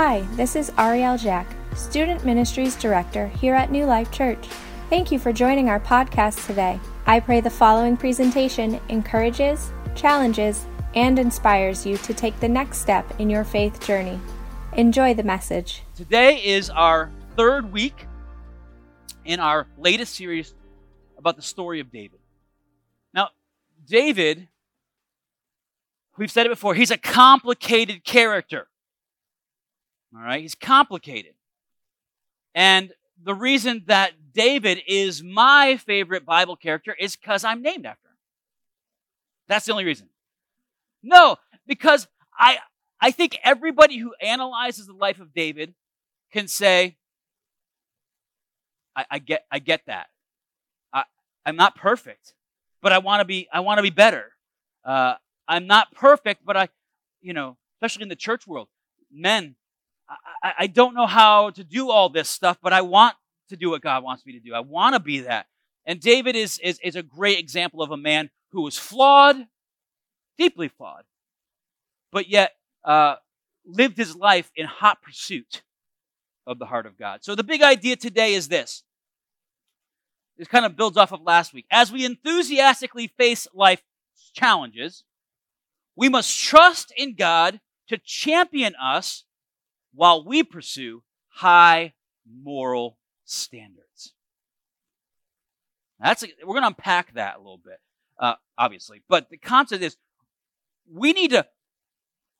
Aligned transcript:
Hi, 0.00 0.20
this 0.36 0.54
is 0.54 0.70
Ariel 0.78 1.18
Jack, 1.18 1.48
Student 1.74 2.24
Ministries 2.24 2.76
Director 2.76 3.26
here 3.26 3.56
at 3.56 3.72
New 3.72 3.84
Life 3.84 4.12
Church. 4.12 4.46
Thank 4.88 5.10
you 5.10 5.18
for 5.18 5.32
joining 5.32 5.68
our 5.68 5.80
podcast 5.80 6.46
today. 6.46 6.78
I 7.06 7.18
pray 7.18 7.40
the 7.40 7.50
following 7.50 7.96
presentation 7.96 8.78
encourages, 8.90 9.72
challenges, 9.96 10.66
and 10.94 11.18
inspires 11.18 11.84
you 11.84 11.96
to 11.96 12.14
take 12.14 12.38
the 12.38 12.48
next 12.48 12.78
step 12.78 13.12
in 13.18 13.28
your 13.28 13.42
faith 13.42 13.84
journey. 13.84 14.20
Enjoy 14.74 15.14
the 15.14 15.24
message. 15.24 15.82
Today 15.96 16.44
is 16.44 16.70
our 16.70 17.10
third 17.36 17.72
week 17.72 18.06
in 19.24 19.40
our 19.40 19.66
latest 19.78 20.14
series 20.14 20.54
about 21.18 21.34
the 21.34 21.42
story 21.42 21.80
of 21.80 21.90
David. 21.90 22.20
Now, 23.12 23.30
David, 23.84 24.46
we've 26.16 26.30
said 26.30 26.46
it 26.46 26.50
before, 26.50 26.76
he's 26.76 26.92
a 26.92 26.96
complicated 26.96 28.04
character. 28.04 28.67
All 30.14 30.22
right, 30.22 30.40
he's 30.40 30.54
complicated. 30.54 31.34
And 32.54 32.92
the 33.22 33.34
reason 33.34 33.84
that 33.86 34.12
David 34.32 34.82
is 34.86 35.22
my 35.22 35.76
favorite 35.76 36.24
Bible 36.24 36.56
character 36.56 36.94
is 36.98 37.16
because 37.16 37.44
I'm 37.44 37.62
named 37.62 37.86
after 37.86 38.08
him. 38.08 38.16
That's 39.48 39.66
the 39.66 39.72
only 39.72 39.84
reason. 39.84 40.08
No, 41.02 41.36
because 41.66 42.06
I 42.38 42.58
I 43.00 43.10
think 43.10 43.38
everybody 43.44 43.98
who 43.98 44.14
analyzes 44.20 44.86
the 44.86 44.92
life 44.92 45.20
of 45.20 45.32
David 45.32 45.74
can 46.32 46.48
say, 46.48 46.96
I, 48.96 49.06
I 49.10 49.18
get 49.18 49.44
I 49.50 49.58
get 49.58 49.82
that. 49.86 50.08
I, 50.92 51.04
I'm 51.46 51.56
not 51.56 51.76
perfect, 51.76 52.34
but 52.82 52.92
I 52.92 52.98
want 52.98 53.20
to 53.20 53.24
be 53.24 53.48
I 53.52 53.60
want 53.60 53.78
to 53.78 53.82
be 53.82 53.90
better. 53.90 54.32
Uh, 54.84 55.14
I'm 55.46 55.66
not 55.66 55.94
perfect, 55.94 56.44
but 56.44 56.56
I, 56.56 56.68
you 57.20 57.32
know, 57.32 57.56
especially 57.76 58.02
in 58.02 58.08
the 58.08 58.16
church 58.16 58.46
world, 58.46 58.68
men, 59.10 59.54
I, 60.42 60.52
I 60.60 60.66
don't 60.66 60.94
know 60.94 61.06
how 61.06 61.50
to 61.50 61.64
do 61.64 61.90
all 61.90 62.08
this 62.08 62.30
stuff, 62.30 62.58
but 62.62 62.72
I 62.72 62.80
want 62.82 63.14
to 63.48 63.56
do 63.56 63.70
what 63.70 63.82
God 63.82 64.02
wants 64.02 64.24
me 64.24 64.32
to 64.32 64.40
do. 64.40 64.54
I 64.54 64.60
want 64.60 64.94
to 64.94 65.00
be 65.00 65.20
that. 65.20 65.46
And 65.86 66.00
David 66.00 66.36
is, 66.36 66.58
is, 66.58 66.78
is 66.82 66.96
a 66.96 67.02
great 67.02 67.38
example 67.38 67.82
of 67.82 67.90
a 67.90 67.96
man 67.96 68.30
who 68.52 68.62
was 68.62 68.78
flawed, 68.78 69.36
deeply 70.36 70.68
flawed, 70.68 71.04
but 72.12 72.28
yet 72.28 72.52
uh, 72.84 73.16
lived 73.64 73.96
his 73.96 74.14
life 74.14 74.50
in 74.54 74.66
hot 74.66 75.02
pursuit 75.02 75.62
of 76.46 76.58
the 76.58 76.66
heart 76.66 76.86
of 76.86 76.98
God. 76.98 77.24
So 77.24 77.34
the 77.34 77.44
big 77.44 77.62
idea 77.62 77.96
today 77.96 78.34
is 78.34 78.48
this. 78.48 78.82
This 80.38 80.48
kind 80.48 80.64
of 80.64 80.76
builds 80.76 80.96
off 80.96 81.12
of 81.12 81.22
last 81.22 81.52
week. 81.52 81.66
As 81.70 81.90
we 81.90 82.04
enthusiastically 82.04 83.08
face 83.18 83.46
life 83.52 83.82
challenges, 84.34 85.04
we 85.96 86.08
must 86.08 86.38
trust 86.38 86.92
in 86.96 87.16
God 87.16 87.60
to 87.88 87.98
champion 87.98 88.74
us 88.76 89.24
while 89.94 90.24
we 90.24 90.42
pursue 90.42 91.02
high 91.28 91.94
moral 92.26 92.98
standards. 93.24 94.14
That's 96.00 96.22
a, 96.22 96.28
we're 96.44 96.54
going 96.54 96.62
to 96.62 96.68
unpack 96.68 97.14
that 97.14 97.36
a 97.36 97.38
little 97.38 97.60
bit, 97.62 97.80
uh, 98.18 98.34
obviously. 98.56 99.02
But 99.08 99.30
the 99.30 99.36
concept 99.36 99.82
is 99.82 99.96
we 100.92 101.12
need 101.12 101.30
to 101.30 101.46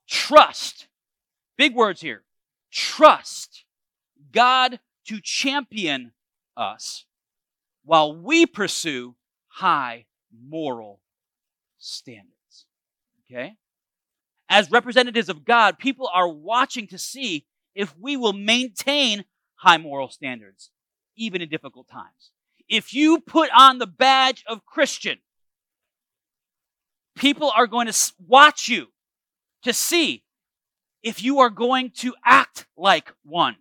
trust. 0.08 0.86
Big 1.56 1.74
words 1.74 2.00
here. 2.00 2.22
Trust 2.70 3.64
God 4.32 4.78
to 5.06 5.20
champion 5.20 6.12
us 6.56 7.04
while 7.84 8.14
we 8.14 8.46
pursue 8.46 9.16
high 9.48 10.06
moral 10.32 11.00
standards. 11.78 12.66
Okay? 13.24 13.56
As 14.48 14.70
representatives 14.70 15.28
of 15.28 15.44
God, 15.44 15.78
people 15.78 16.08
are 16.12 16.28
watching 16.28 16.86
to 16.88 16.98
see 16.98 17.46
if 17.74 17.94
we 17.98 18.16
will 18.16 18.32
maintain 18.32 19.24
high 19.56 19.77
moral 19.77 20.08
standards, 20.08 20.70
even 21.16 21.42
in 21.42 21.48
difficult 21.48 21.88
times. 21.88 22.30
If 22.69 22.94
you 22.94 23.20
put 23.20 23.50
on 23.54 23.78
the 23.78 23.86
badge 23.86 24.44
of 24.47 24.64
Christian, 24.64 25.19
people 27.16 27.53
are 27.54 27.66
going 27.66 27.87
to 27.87 28.12
watch 28.26 28.69
you 28.69 28.88
to 29.62 29.72
see 29.72 30.25
if 31.03 31.22
you 31.22 31.41
are 31.41 31.50
going 31.50 31.91
to 31.97 32.14
act 32.25 32.66
like 32.76 33.12
one. 33.25 33.56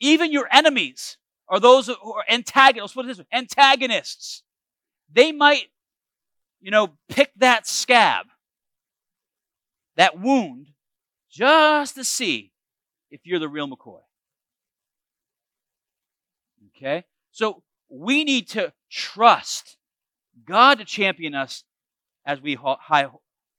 Even 0.00 0.32
your 0.32 0.48
enemies 0.50 1.16
or 1.48 1.60
those 1.60 1.86
who 1.86 2.12
are 2.14 2.24
antagonists, 2.28 2.96
what 2.96 3.08
is 3.08 3.18
this? 3.18 3.26
Antagonists. 3.32 4.42
They 5.12 5.32
might, 5.32 5.66
you 6.60 6.70
know, 6.70 6.92
pick 7.08 7.30
that 7.36 7.66
scab, 7.66 8.26
that 9.96 10.18
wound, 10.18 10.68
just 11.30 11.94
to 11.96 12.04
see 12.04 12.52
if 13.10 13.20
you're 13.24 13.38
the 13.38 13.48
real 13.48 13.68
McCoy. 13.68 14.00
Okay? 16.76 17.04
So 17.30 17.62
we 17.88 18.24
need 18.24 18.48
to 18.48 18.72
trust 18.90 19.76
God 20.46 20.78
to 20.78 20.84
champion 20.84 21.34
us 21.34 21.64
as 22.24 22.40
we, 22.40 22.54
high, 22.54 23.08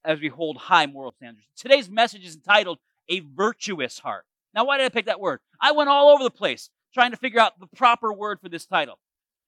as 0.04 0.20
we 0.20 0.28
hold 0.28 0.58
high 0.58 0.86
moral 0.86 1.12
standards. 1.12 1.48
Today's 1.56 1.90
message 1.90 2.26
is 2.26 2.36
entitled 2.36 2.80
A 3.10 3.22
Virtuous 3.22 4.00
Heart. 4.00 4.26
Now, 4.54 4.66
why 4.66 4.78
did 4.78 4.86
I 4.86 4.90
pick 4.90 5.06
that 5.06 5.20
word? 5.20 5.40
I 5.60 5.72
went 5.72 5.90
all 5.90 6.10
over 6.10 6.24
the 6.24 6.32
place 6.32 6.70
trying 6.94 7.12
to 7.12 7.18
figure 7.18 7.40
out 7.40 7.60
the 7.60 7.68
proper 7.68 8.14
word 8.14 8.40
for 8.42 8.50
this 8.50 8.66
title. 8.66 9.00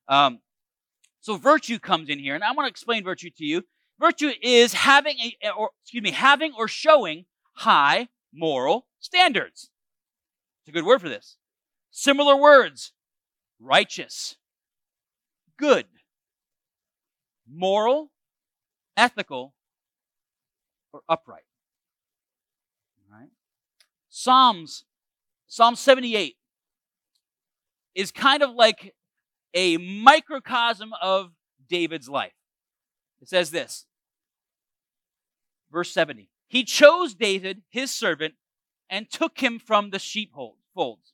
Um, 0.07 0.39
so 1.21 1.37
virtue 1.37 1.79
comes 1.79 2.09
in 2.09 2.19
here, 2.19 2.35
and 2.35 2.43
I 2.43 2.51
want 2.51 2.65
to 2.65 2.69
explain 2.69 3.03
virtue 3.03 3.29
to 3.37 3.43
you. 3.43 3.63
Virtue 3.99 4.31
is 4.41 4.73
having 4.73 5.17
a, 5.19 5.49
or 5.57 5.71
excuse 5.81 6.03
me, 6.03 6.11
having 6.11 6.51
or 6.57 6.67
showing 6.67 7.25
high 7.53 8.09
moral 8.33 8.87
standards. 8.99 9.69
It's 10.61 10.69
a 10.69 10.71
good 10.71 10.85
word 10.85 11.01
for 11.01 11.09
this. 11.09 11.37
Similar 11.91 12.35
words 12.35 12.91
righteous, 13.59 14.35
good, 15.57 15.85
moral, 17.49 18.11
ethical, 18.97 19.53
or 20.91 21.01
upright. 21.07 21.45
All 22.99 23.19
right? 23.19 23.29
Psalms, 24.09 24.83
Psalm 25.47 25.75
78 25.75 26.35
is 27.93 28.11
kind 28.11 28.43
of 28.43 28.51
like 28.51 28.93
a 29.53 29.77
microcosm 29.77 30.91
of 31.01 31.31
David's 31.69 32.09
life. 32.09 32.33
It 33.21 33.29
says 33.29 33.51
this, 33.51 33.85
verse 35.71 35.91
70. 35.91 36.29
He 36.47 36.63
chose 36.63 37.15
David, 37.15 37.63
his 37.69 37.91
servant, 37.91 38.35
and 38.89 39.09
took 39.09 39.39
him 39.39 39.59
from 39.59 39.89
the 39.89 39.99
sheepfolds. 39.99 41.13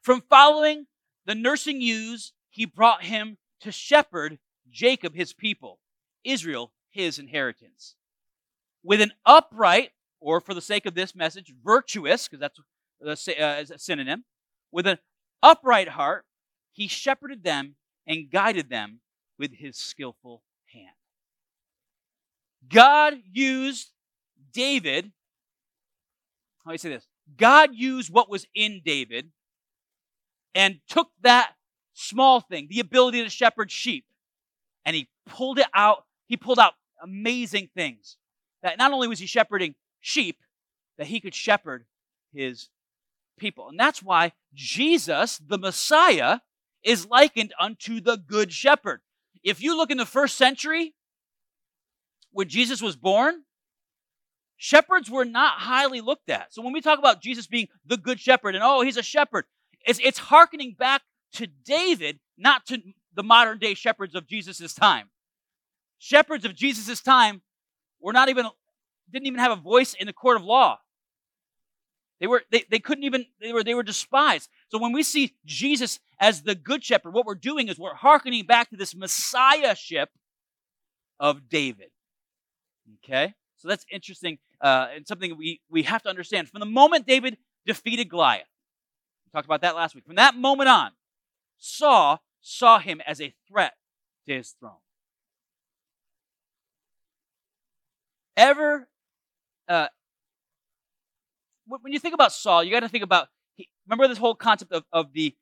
From 0.00 0.22
following 0.30 0.86
the 1.24 1.34
nursing 1.34 1.80
ewes, 1.80 2.32
he 2.48 2.64
brought 2.64 3.02
him 3.02 3.38
to 3.60 3.72
shepherd 3.72 4.38
Jacob, 4.70 5.14
his 5.14 5.32
people, 5.32 5.80
Israel, 6.24 6.72
his 6.90 7.18
inheritance. 7.18 7.96
With 8.82 9.00
an 9.00 9.12
upright, 9.24 9.90
or 10.20 10.40
for 10.40 10.54
the 10.54 10.60
sake 10.60 10.86
of 10.86 10.94
this 10.94 11.14
message, 11.14 11.52
virtuous, 11.64 12.28
because 12.28 12.48
that's 13.00 13.28
a, 13.28 13.42
uh, 13.42 13.64
a 13.74 13.78
synonym, 13.78 14.24
with 14.70 14.86
an 14.86 14.98
upright 15.42 15.88
heart, 15.88 16.24
he 16.72 16.88
shepherded 16.88 17.42
them 17.42 17.76
and 18.06 18.30
guided 18.30 18.70
them 18.70 19.00
with 19.38 19.54
his 19.54 19.76
skillful. 19.76 20.42
God 22.68 23.14
used 23.32 23.90
David 24.52 25.12
let 26.66 26.72
me 26.72 26.78
say 26.78 26.88
this 26.88 27.06
God 27.38 27.70
used 27.72 28.12
what 28.12 28.28
was 28.28 28.46
in 28.54 28.82
David 28.84 29.30
and 30.54 30.80
took 30.88 31.08
that 31.22 31.52
small 31.94 32.40
thing, 32.40 32.66
the 32.68 32.80
ability 32.80 33.22
to 33.22 33.30
shepherd 33.30 33.70
sheep, 33.70 34.04
and 34.84 34.96
he 34.96 35.08
pulled 35.26 35.58
it 35.58 35.68
out. 35.72 36.04
He 36.26 36.36
pulled 36.36 36.58
out 36.58 36.74
amazing 37.02 37.70
things. 37.74 38.16
That 38.62 38.78
not 38.78 38.92
only 38.92 39.06
was 39.06 39.20
he 39.20 39.26
shepherding 39.26 39.76
sheep, 40.00 40.38
that 40.98 41.06
he 41.06 41.20
could 41.20 41.34
shepherd 41.34 41.86
his 42.32 42.68
people. 43.38 43.68
And 43.68 43.78
that's 43.78 44.02
why 44.02 44.32
Jesus, 44.52 45.38
the 45.38 45.58
Messiah, 45.58 46.40
is 46.82 47.06
likened 47.06 47.52
unto 47.60 48.00
the 48.00 48.16
good 48.16 48.52
shepherd. 48.52 49.02
If 49.44 49.62
you 49.62 49.76
look 49.76 49.90
in 49.90 49.98
the 49.98 50.06
first 50.06 50.36
century, 50.36 50.94
when 52.36 52.48
Jesus 52.48 52.82
was 52.82 52.96
born, 52.96 53.42
Shepherds 54.58 55.10
were 55.10 55.24
not 55.24 55.58
highly 55.58 56.00
looked 56.00 56.30
at. 56.30 56.52
So 56.52 56.62
when 56.62 56.72
we 56.72 56.80
talk 56.80 56.98
about 56.98 57.20
Jesus 57.20 57.46
being 57.46 57.68
the 57.86 57.96
good 57.96 58.20
shepherd 58.20 58.54
and 58.54 58.64
oh, 58.64 58.82
he's 58.82 58.96
a 58.96 59.02
shepherd, 59.02 59.44
it's, 59.86 60.00
it's 60.02 60.18
hearkening 60.18 60.74
back 60.78 61.02
to 61.34 61.46
David, 61.46 62.18
not 62.38 62.66
to 62.66 62.78
the 63.14 63.22
modern 63.22 63.58
day 63.58 63.74
shepherds 63.74 64.14
of 64.14 64.26
Jesus' 64.26 64.74
time. 64.74 65.10
Shepherds 65.98 66.44
of 66.44 66.54
Jesus' 66.54 67.00
time 67.02 67.42
were 68.00 68.12
not 68.12 68.28
even, 68.28 68.46
didn't 69.10 69.26
even 69.26 69.40
have 69.40 69.52
a 69.52 69.60
voice 69.60 69.94
in 69.94 70.06
the 70.06 70.12
court 70.12 70.36
of 70.36 70.44
law. 70.44 70.78
They 72.20 72.26
were, 72.26 72.42
they, 72.50 72.64
they 72.70 72.78
couldn't 72.78 73.04
even, 73.04 73.26
they 73.40 73.52
were, 73.52 73.62
they 73.62 73.74
were 73.74 73.82
despised. 73.82 74.48
So 74.68 74.78
when 74.78 74.92
we 74.92 75.02
see 75.02 75.36
Jesus 75.44 76.00
as 76.18 76.42
the 76.42 76.54
good 76.54 76.82
shepherd, 76.82 77.12
what 77.12 77.26
we're 77.26 77.34
doing 77.34 77.68
is 77.68 77.78
we're 77.78 77.94
hearkening 77.94 78.46
back 78.46 78.70
to 78.70 78.76
this 78.76 78.94
messiahship 78.94 80.10
of 81.20 81.50
David. 81.50 81.90
Okay? 83.04 83.34
So 83.56 83.68
that's 83.68 83.86
interesting 83.90 84.38
uh, 84.60 84.88
and 84.94 85.06
something 85.06 85.36
we, 85.36 85.60
we 85.70 85.82
have 85.84 86.02
to 86.02 86.08
understand. 86.08 86.48
From 86.48 86.60
the 86.60 86.66
moment 86.66 87.06
David 87.06 87.36
defeated 87.64 88.08
Goliath, 88.08 88.46
we 89.24 89.30
talked 89.36 89.46
about 89.46 89.62
that 89.62 89.74
last 89.74 89.94
week, 89.94 90.04
from 90.04 90.16
that 90.16 90.34
moment 90.34 90.68
on, 90.68 90.92
Saul 91.58 92.22
saw 92.40 92.78
him 92.78 93.00
as 93.06 93.20
a 93.20 93.34
threat 93.48 93.74
to 94.26 94.34
his 94.34 94.54
throne. 94.60 94.72
Ever, 98.36 98.88
uh, 99.68 99.88
when 101.66 101.92
you 101.92 101.98
think 101.98 102.14
about 102.14 102.32
Saul, 102.32 102.62
you 102.62 102.70
got 102.70 102.80
to 102.80 102.88
think 102.88 103.04
about, 103.04 103.28
remember 103.86 104.06
this 104.08 104.18
whole 104.18 104.34
concept 104.34 104.72
of, 104.72 104.84
of 104.92 105.12
the, 105.12 105.34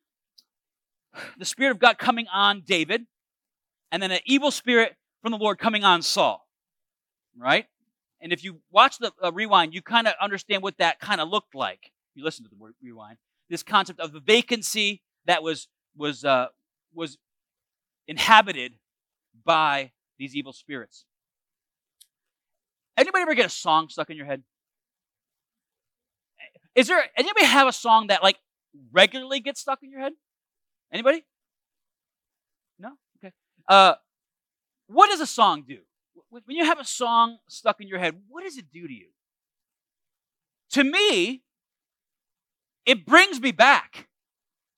the 1.38 1.44
Spirit 1.44 1.72
of 1.72 1.78
God 1.78 1.98
coming 1.98 2.26
on 2.32 2.62
David, 2.64 3.06
and 3.90 4.02
then 4.02 4.10
an 4.10 4.20
evil 4.24 4.50
spirit 4.50 4.96
from 5.22 5.32
the 5.32 5.38
Lord 5.38 5.58
coming 5.58 5.84
on 5.84 6.02
Saul, 6.02 6.43
right? 7.36 7.66
And 8.20 8.32
if 8.32 8.42
you 8.42 8.60
watch 8.70 8.98
the 8.98 9.12
uh, 9.22 9.32
rewind, 9.32 9.74
you 9.74 9.82
kind 9.82 10.06
of 10.06 10.14
understand 10.20 10.62
what 10.62 10.78
that 10.78 10.98
kind 11.00 11.20
of 11.20 11.28
looked 11.28 11.54
like. 11.54 11.92
You 12.14 12.24
listen 12.24 12.44
to 12.44 12.50
the 12.50 12.72
rewind. 12.82 13.18
This 13.50 13.62
concept 13.62 14.00
of 14.00 14.12
the 14.12 14.20
vacancy 14.20 15.02
that 15.26 15.42
was 15.42 15.68
was 15.96 16.24
uh, 16.24 16.46
was 16.94 17.18
inhabited 18.06 18.74
by 19.44 19.92
these 20.18 20.34
evil 20.34 20.52
spirits. 20.52 21.04
Anybody 22.96 23.22
ever 23.22 23.34
get 23.34 23.46
a 23.46 23.50
song 23.50 23.88
stuck 23.88 24.10
in 24.10 24.16
your 24.16 24.26
head? 24.26 24.42
Is 26.74 26.86
there 26.88 27.02
anybody 27.16 27.46
have 27.46 27.68
a 27.68 27.72
song 27.72 28.08
that 28.08 28.22
like 28.22 28.36
regularly 28.92 29.40
gets 29.40 29.60
stuck 29.60 29.80
in 29.82 29.90
your 29.90 30.00
head? 30.00 30.12
Anybody? 30.92 31.24
No? 32.78 32.90
Okay. 33.18 33.32
Uh, 33.68 33.94
what 34.86 35.10
does 35.10 35.20
a 35.20 35.26
song 35.26 35.64
do? 35.66 35.78
When 36.44 36.56
you 36.56 36.64
have 36.64 36.80
a 36.80 36.84
song 36.84 37.38
stuck 37.48 37.80
in 37.80 37.86
your 37.86 37.98
head, 37.98 38.16
what 38.28 38.42
does 38.42 38.56
it 38.56 38.72
do 38.72 38.86
to 38.86 38.92
you? 38.92 39.08
To 40.70 40.82
me, 40.82 41.42
it 42.84 43.06
brings 43.06 43.40
me 43.40 43.52
back 43.52 44.08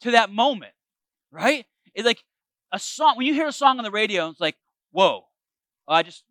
to 0.03 0.11
that 0.11 0.31
moment, 0.31 0.73
right? 1.31 1.65
It's 1.95 2.05
like 2.05 2.23
a 2.73 2.79
song, 2.79 3.17
when 3.17 3.27
you 3.27 3.33
hear 3.33 3.47
a 3.47 3.53
song 3.53 3.79
on 3.79 3.85
the 3.85 3.91
radio, 3.91 4.29
it's 4.29 4.41
like, 4.41 4.57
whoa, 4.91 5.25
I 5.89 6.03
just 6.03 6.25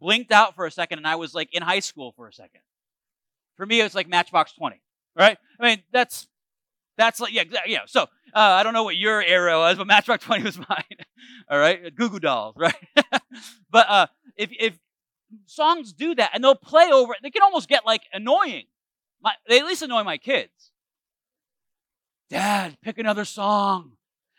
blinked 0.00 0.30
out 0.30 0.54
for 0.54 0.66
a 0.66 0.70
second 0.70 0.98
and 0.98 1.06
I 1.06 1.16
was 1.16 1.34
like 1.34 1.52
in 1.52 1.62
high 1.62 1.80
school 1.80 2.12
for 2.12 2.28
a 2.28 2.32
second. 2.32 2.60
For 3.56 3.66
me, 3.66 3.80
it's 3.80 3.96
like 3.96 4.08
Matchbox 4.08 4.52
20, 4.52 4.80
right? 5.16 5.36
I 5.58 5.64
mean, 5.64 5.82
that's, 5.92 6.28
that's 6.96 7.20
like, 7.20 7.32
yeah, 7.32 7.44
yeah. 7.66 7.80
So, 7.86 8.02
uh, 8.02 8.06
I 8.34 8.62
don't 8.62 8.74
know 8.74 8.84
what 8.84 8.96
your 8.96 9.22
era 9.22 9.58
was, 9.58 9.78
but 9.78 9.86
Matchbox 9.86 10.24
20 10.24 10.44
was 10.44 10.58
mine. 10.68 10.84
All 11.50 11.58
right? 11.58 11.94
Goo 11.94 12.08
Goo 12.10 12.20
Dolls, 12.20 12.54
right? 12.56 12.74
but 13.70 13.88
uh, 13.88 14.06
if, 14.38 14.50
if 14.58 14.78
songs 15.46 15.92
do 15.92 16.14
that 16.14 16.30
and 16.32 16.42
they'll 16.42 16.54
play 16.54 16.88
over 16.90 17.12
it, 17.12 17.18
they 17.22 17.30
can 17.30 17.42
almost 17.42 17.68
get 17.68 17.84
like 17.84 18.02
annoying. 18.12 18.64
My, 19.20 19.32
they 19.48 19.58
at 19.58 19.66
least 19.66 19.82
annoy 19.82 20.04
my 20.04 20.16
kids. 20.16 20.70
Dad, 22.30 22.78
pick 22.82 22.98
another 22.98 23.24
song. 23.24 23.92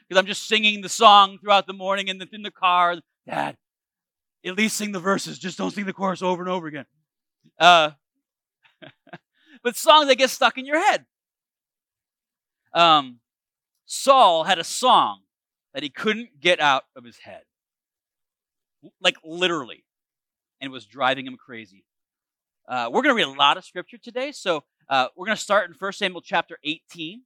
Because 0.07 0.19
I'm 0.19 0.25
just 0.25 0.47
singing 0.47 0.81
the 0.81 0.89
song 0.89 1.37
throughout 1.39 1.67
the 1.67 1.73
morning 1.73 2.07
in 2.07 2.17
the, 2.17 2.27
in 2.31 2.41
the 2.41 2.49
car. 2.49 2.95
Dad, 3.27 3.57
at 4.43 4.57
least 4.57 4.77
sing 4.77 4.91
the 4.91 4.99
verses. 4.99 5.37
Just 5.37 5.57
don't 5.57 5.71
sing 5.71 5.85
the 5.85 5.93
chorus 5.93 6.21
over 6.21 6.41
and 6.41 6.51
over 6.51 6.65
again. 6.65 6.85
Uh, 7.59 7.91
but 9.63 9.75
songs 9.75 10.07
that 10.07 10.15
get 10.15 10.29
stuck 10.29 10.57
in 10.57 10.65
your 10.65 10.79
head. 10.79 11.05
Um, 12.73 13.19
Saul 13.85 14.45
had 14.45 14.59
a 14.59 14.63
song 14.63 15.21
that 15.73 15.83
he 15.83 15.89
couldn't 15.89 16.39
get 16.39 16.59
out 16.59 16.83
of 16.95 17.03
his 17.03 17.17
head. 17.17 17.43
Like 19.01 19.17
literally. 19.23 19.83
And 20.61 20.71
was 20.71 20.85
driving 20.85 21.25
him 21.25 21.38
crazy. 21.38 21.85
Uh, 22.67 22.89
we're 22.91 23.01
going 23.01 23.15
to 23.15 23.25
read 23.25 23.33
a 23.33 23.39
lot 23.39 23.57
of 23.57 23.65
scripture 23.65 23.97
today. 23.97 24.31
So 24.31 24.63
uh, 24.89 25.07
we're 25.15 25.25
going 25.25 25.38
to 25.38 25.41
start 25.41 25.69
in 25.69 25.75
1 25.77 25.94
Samuel 25.94 26.21
chapter 26.21 26.57
18. 26.63 27.21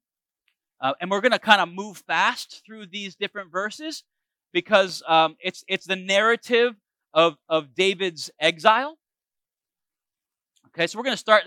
Uh, 0.79 0.93
and 1.01 1.09
we're 1.09 1.21
going 1.21 1.31
to 1.31 1.39
kind 1.39 1.61
of 1.61 1.69
move 1.69 1.97
fast 2.07 2.61
through 2.65 2.85
these 2.85 3.15
different 3.15 3.51
verses 3.51 4.03
because 4.51 5.01
um, 5.07 5.35
it's, 5.39 5.63
it's 5.67 5.85
the 5.85 5.95
narrative 5.95 6.75
of, 7.13 7.37
of 7.49 7.73
David's 7.73 8.29
exile. 8.39 8.97
Okay, 10.67 10.87
so 10.87 10.97
we're 10.97 11.03
going 11.03 11.13
to 11.13 11.17
start. 11.17 11.43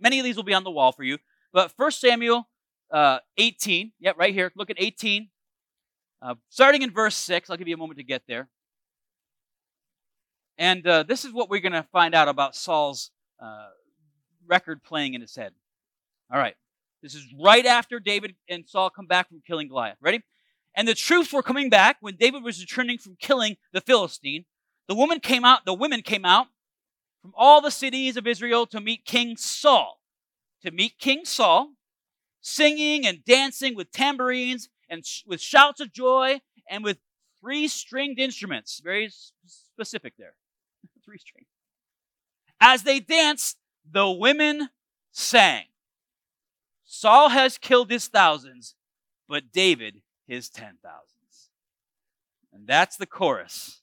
Many 0.00 0.18
of 0.18 0.24
these 0.24 0.36
will 0.36 0.42
be 0.42 0.54
on 0.54 0.64
the 0.64 0.70
wall 0.70 0.92
for 0.92 1.04
you. 1.04 1.18
But 1.52 1.72
1 1.76 1.90
Samuel 1.90 2.48
uh, 2.90 3.18
18, 3.36 3.92
yeah, 4.00 4.12
right 4.16 4.32
here. 4.32 4.52
Look 4.56 4.70
at 4.70 4.76
18. 4.78 5.28
Uh, 6.22 6.34
starting 6.48 6.82
in 6.82 6.90
verse 6.90 7.16
6, 7.16 7.50
I'll 7.50 7.56
give 7.56 7.68
you 7.68 7.74
a 7.74 7.78
moment 7.78 7.98
to 7.98 8.04
get 8.04 8.22
there. 8.26 8.48
And 10.60 10.86
uh, 10.86 11.04
this 11.04 11.24
is 11.24 11.32
what 11.32 11.48
we're 11.48 11.62
going 11.62 11.72
to 11.72 11.86
find 11.90 12.14
out 12.14 12.28
about 12.28 12.54
Saul's 12.54 13.10
uh, 13.42 13.68
record 14.46 14.82
playing 14.84 15.14
in 15.14 15.22
his 15.22 15.34
head. 15.34 15.52
All 16.30 16.38
right. 16.38 16.54
This 17.02 17.14
is 17.14 17.24
right 17.42 17.64
after 17.64 17.98
David 17.98 18.34
and 18.46 18.68
Saul 18.68 18.90
come 18.90 19.06
back 19.06 19.30
from 19.30 19.40
killing 19.44 19.68
Goliath. 19.68 19.96
Ready? 20.02 20.20
And 20.76 20.86
the 20.86 20.94
troops 20.94 21.32
were 21.32 21.42
coming 21.42 21.70
back 21.70 21.96
when 22.00 22.16
David 22.16 22.44
was 22.44 22.60
returning 22.60 22.98
from 22.98 23.16
killing 23.18 23.56
the 23.72 23.80
Philistine. 23.80 24.44
The 24.86 24.94
woman 24.94 25.18
came 25.18 25.46
out, 25.46 25.64
the 25.64 25.72
women 25.72 26.02
came 26.02 26.26
out 26.26 26.48
from 27.22 27.32
all 27.34 27.62
the 27.62 27.70
cities 27.70 28.18
of 28.18 28.26
Israel 28.26 28.66
to 28.66 28.82
meet 28.82 29.06
King 29.06 29.38
Saul. 29.38 29.98
To 30.62 30.70
meet 30.70 30.98
King 30.98 31.24
Saul, 31.24 31.70
singing 32.42 33.06
and 33.06 33.24
dancing 33.24 33.74
with 33.74 33.92
tambourines 33.92 34.68
and 34.90 35.06
sh- 35.06 35.22
with 35.26 35.40
shouts 35.40 35.80
of 35.80 35.90
joy 35.90 36.42
and 36.68 36.84
with 36.84 36.98
three 37.40 37.66
stringed 37.66 38.18
instruments. 38.18 38.82
Very 38.84 39.10
specific 39.46 40.12
there. 40.18 40.34
Three 41.10 41.18
string. 41.18 41.46
As 42.60 42.82
they 42.84 43.00
danced, 43.00 43.56
the 43.90 44.08
women 44.08 44.68
sang. 45.10 45.64
Saul 46.84 47.30
has 47.30 47.58
killed 47.58 47.90
his 47.90 48.06
thousands, 48.06 48.74
but 49.28 49.52
David 49.52 50.02
his 50.26 50.48
ten 50.48 50.74
thousands. 50.82 51.50
And 52.52 52.66
that's 52.66 52.96
the 52.96 53.06
chorus 53.06 53.80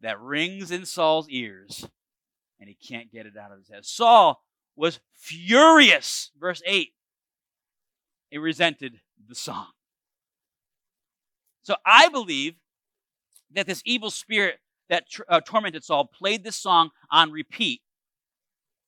that 0.00 0.20
rings 0.20 0.70
in 0.70 0.84
Saul's 0.84 1.28
ears, 1.30 1.88
and 2.60 2.68
he 2.68 2.74
can't 2.74 3.12
get 3.12 3.26
it 3.26 3.36
out 3.36 3.52
of 3.52 3.58
his 3.58 3.68
head. 3.68 3.84
Saul 3.84 4.42
was 4.74 5.00
furious, 5.14 6.30
verse 6.38 6.62
8. 6.66 6.92
He 8.30 8.38
resented 8.38 9.00
the 9.26 9.34
song. 9.34 9.68
So 11.62 11.76
I 11.84 12.08
believe 12.08 12.56
that 13.52 13.66
this 13.66 13.82
evil 13.84 14.10
spirit 14.10 14.58
that 14.88 15.08
tr- 15.08 15.22
uh, 15.28 15.40
tormented 15.40 15.84
Saul 15.84 16.06
played 16.06 16.44
this 16.44 16.56
song 16.56 16.90
on 17.10 17.30
repeat 17.30 17.82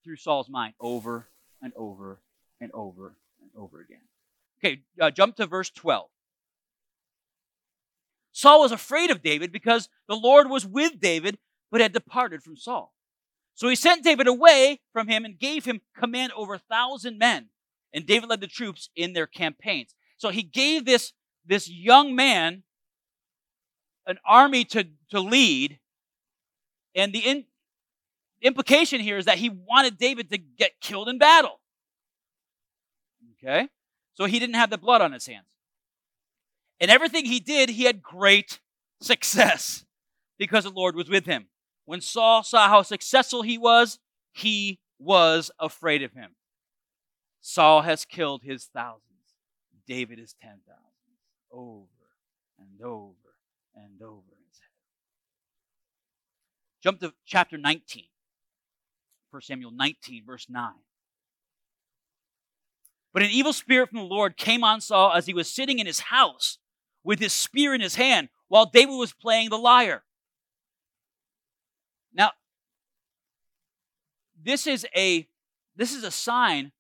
through 0.05 0.17
Saul's 0.17 0.49
mind 0.49 0.75
over 0.81 1.29
and 1.61 1.73
over 1.77 2.21
and 2.61 2.71
over 2.73 3.17
and 3.41 3.51
over 3.57 3.81
again. 3.81 4.01
Okay, 4.59 4.83
uh, 5.01 5.11
jump 5.11 5.37
to 5.37 5.47
verse 5.47 5.71
12. 5.71 6.09
Saul 8.33 8.61
was 8.61 8.73
afraid 8.73 9.11
of 9.11 9.23
David 9.23 9.53
because 9.53 9.89
the 10.07 10.17
Lord 10.17 10.49
was 10.49 10.65
with 10.65 11.01
David 11.01 11.39
but 11.71 11.81
had 11.81 11.93
departed 11.93 12.43
from 12.43 12.57
Saul. 12.57 12.95
So 13.55 13.69
he 13.69 13.75
sent 13.75 14.05
David 14.05 14.29
away 14.29 14.81
from 14.93 15.09
him 15.09 15.25
and 15.25 15.39
gave 15.39 15.65
him 15.65 15.81
command 15.99 16.33
over 16.37 16.55
a 16.55 16.61
thousand 16.71 17.19
men. 17.19 17.49
And 17.93 18.07
David 18.07 18.31
led 18.31 18.41
the 18.41 18.47
troops 18.47 18.91
in 18.95 19.13
their 19.13 19.27
campaigns. 19.27 19.95
So 20.17 20.29
he 20.29 20.43
gave 20.43 20.85
this, 20.85 21.13
this 21.45 21.69
young 21.69 22.15
man 22.15 22.63
an 24.07 24.19
army 24.25 24.65
to, 24.67 24.87
to 25.11 25.21
lead. 25.21 25.81
And 26.95 27.13
the 27.13 27.21
in, 27.21 27.45
implication 28.43 29.01
here 29.01 29.19
is 29.19 29.27
that 29.27 29.39
he 29.39 29.51
wanted 29.51 29.99
David 29.99 30.31
to 30.31 30.39
get 30.39 30.81
killed 30.81 31.09
in 31.09 31.19
battle. 31.19 31.61
Okay? 33.43 33.69
So 34.15 34.25
he 34.25 34.39
didn't 34.39 34.57
have 34.57 34.71
the 34.71 34.79
blood 34.79 35.01
on 35.01 35.13
his 35.13 35.27
hands. 35.27 35.47
And 36.81 36.91
everything 36.91 37.25
he 37.25 37.41
did, 37.41 37.71
he 37.71 37.85
had 37.85 38.03
great 38.03 38.61
success 39.01 39.85
because 40.39 40.65
the 40.65 40.71
Lord 40.71 40.95
was 40.95 41.09
with 41.09 41.27
him. 41.27 41.47
When 41.85 42.01
Saul 42.01 42.43
saw 42.43 42.69
how 42.69 42.83
successful 42.83 43.43
he 43.43 43.59
was, 43.59 43.99
he 44.33 44.79
was 44.99 45.51
afraid 45.59 46.03
of 46.03 46.13
him. 46.13 46.35
Saul 47.41 47.83
has 47.83 48.05
killed 48.05 48.43
his 48.43 48.67
thousands. 48.67 49.03
David 49.87 50.19
is 50.19 50.35
ten 50.41 50.61
thousands. 50.67 50.85
Over 51.51 51.87
and 52.59 52.83
over 52.83 53.15
and 53.75 54.03
over. 54.03 54.28
Jump 56.83 57.01
to 57.01 57.13
chapter 57.27 57.59
19. 57.59 58.05
1 59.31 59.43
Samuel 59.43 59.71
19, 59.73 60.25
verse 60.25 60.47
9. 60.49 60.73
But 63.13 63.23
an 63.23 63.31
evil 63.31 63.53
spirit 63.53 63.91
from 63.91 63.99
the 63.99 64.05
Lord 64.05 64.37
came 64.37 64.63
on 64.63 64.81
Saul 64.81 65.13
as 65.13 65.27
he 65.27 65.35
was 65.35 65.51
sitting 65.53 65.79
in 65.79 65.87
his 65.87 66.01
house 66.01 66.59
with 67.03 67.19
his 67.19 67.33
spear 67.33 67.75
in 67.75 67.81
his 67.81 67.97
hand 67.97 68.29
while 68.49 68.67
David 68.67 68.97
was 68.97 69.13
playing 69.13 69.51
the 69.51 69.59
lyre. 69.59 70.05
Now, 72.13 72.33
this 74.41 74.67
is 74.67 74.87
a 74.97 75.27
this 75.77 75.93
is 75.93 76.03
a 76.03 76.11
sign 76.11 76.73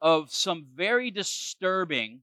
of 0.00 0.32
some 0.32 0.66
very 0.74 1.10
disturbing 1.10 2.22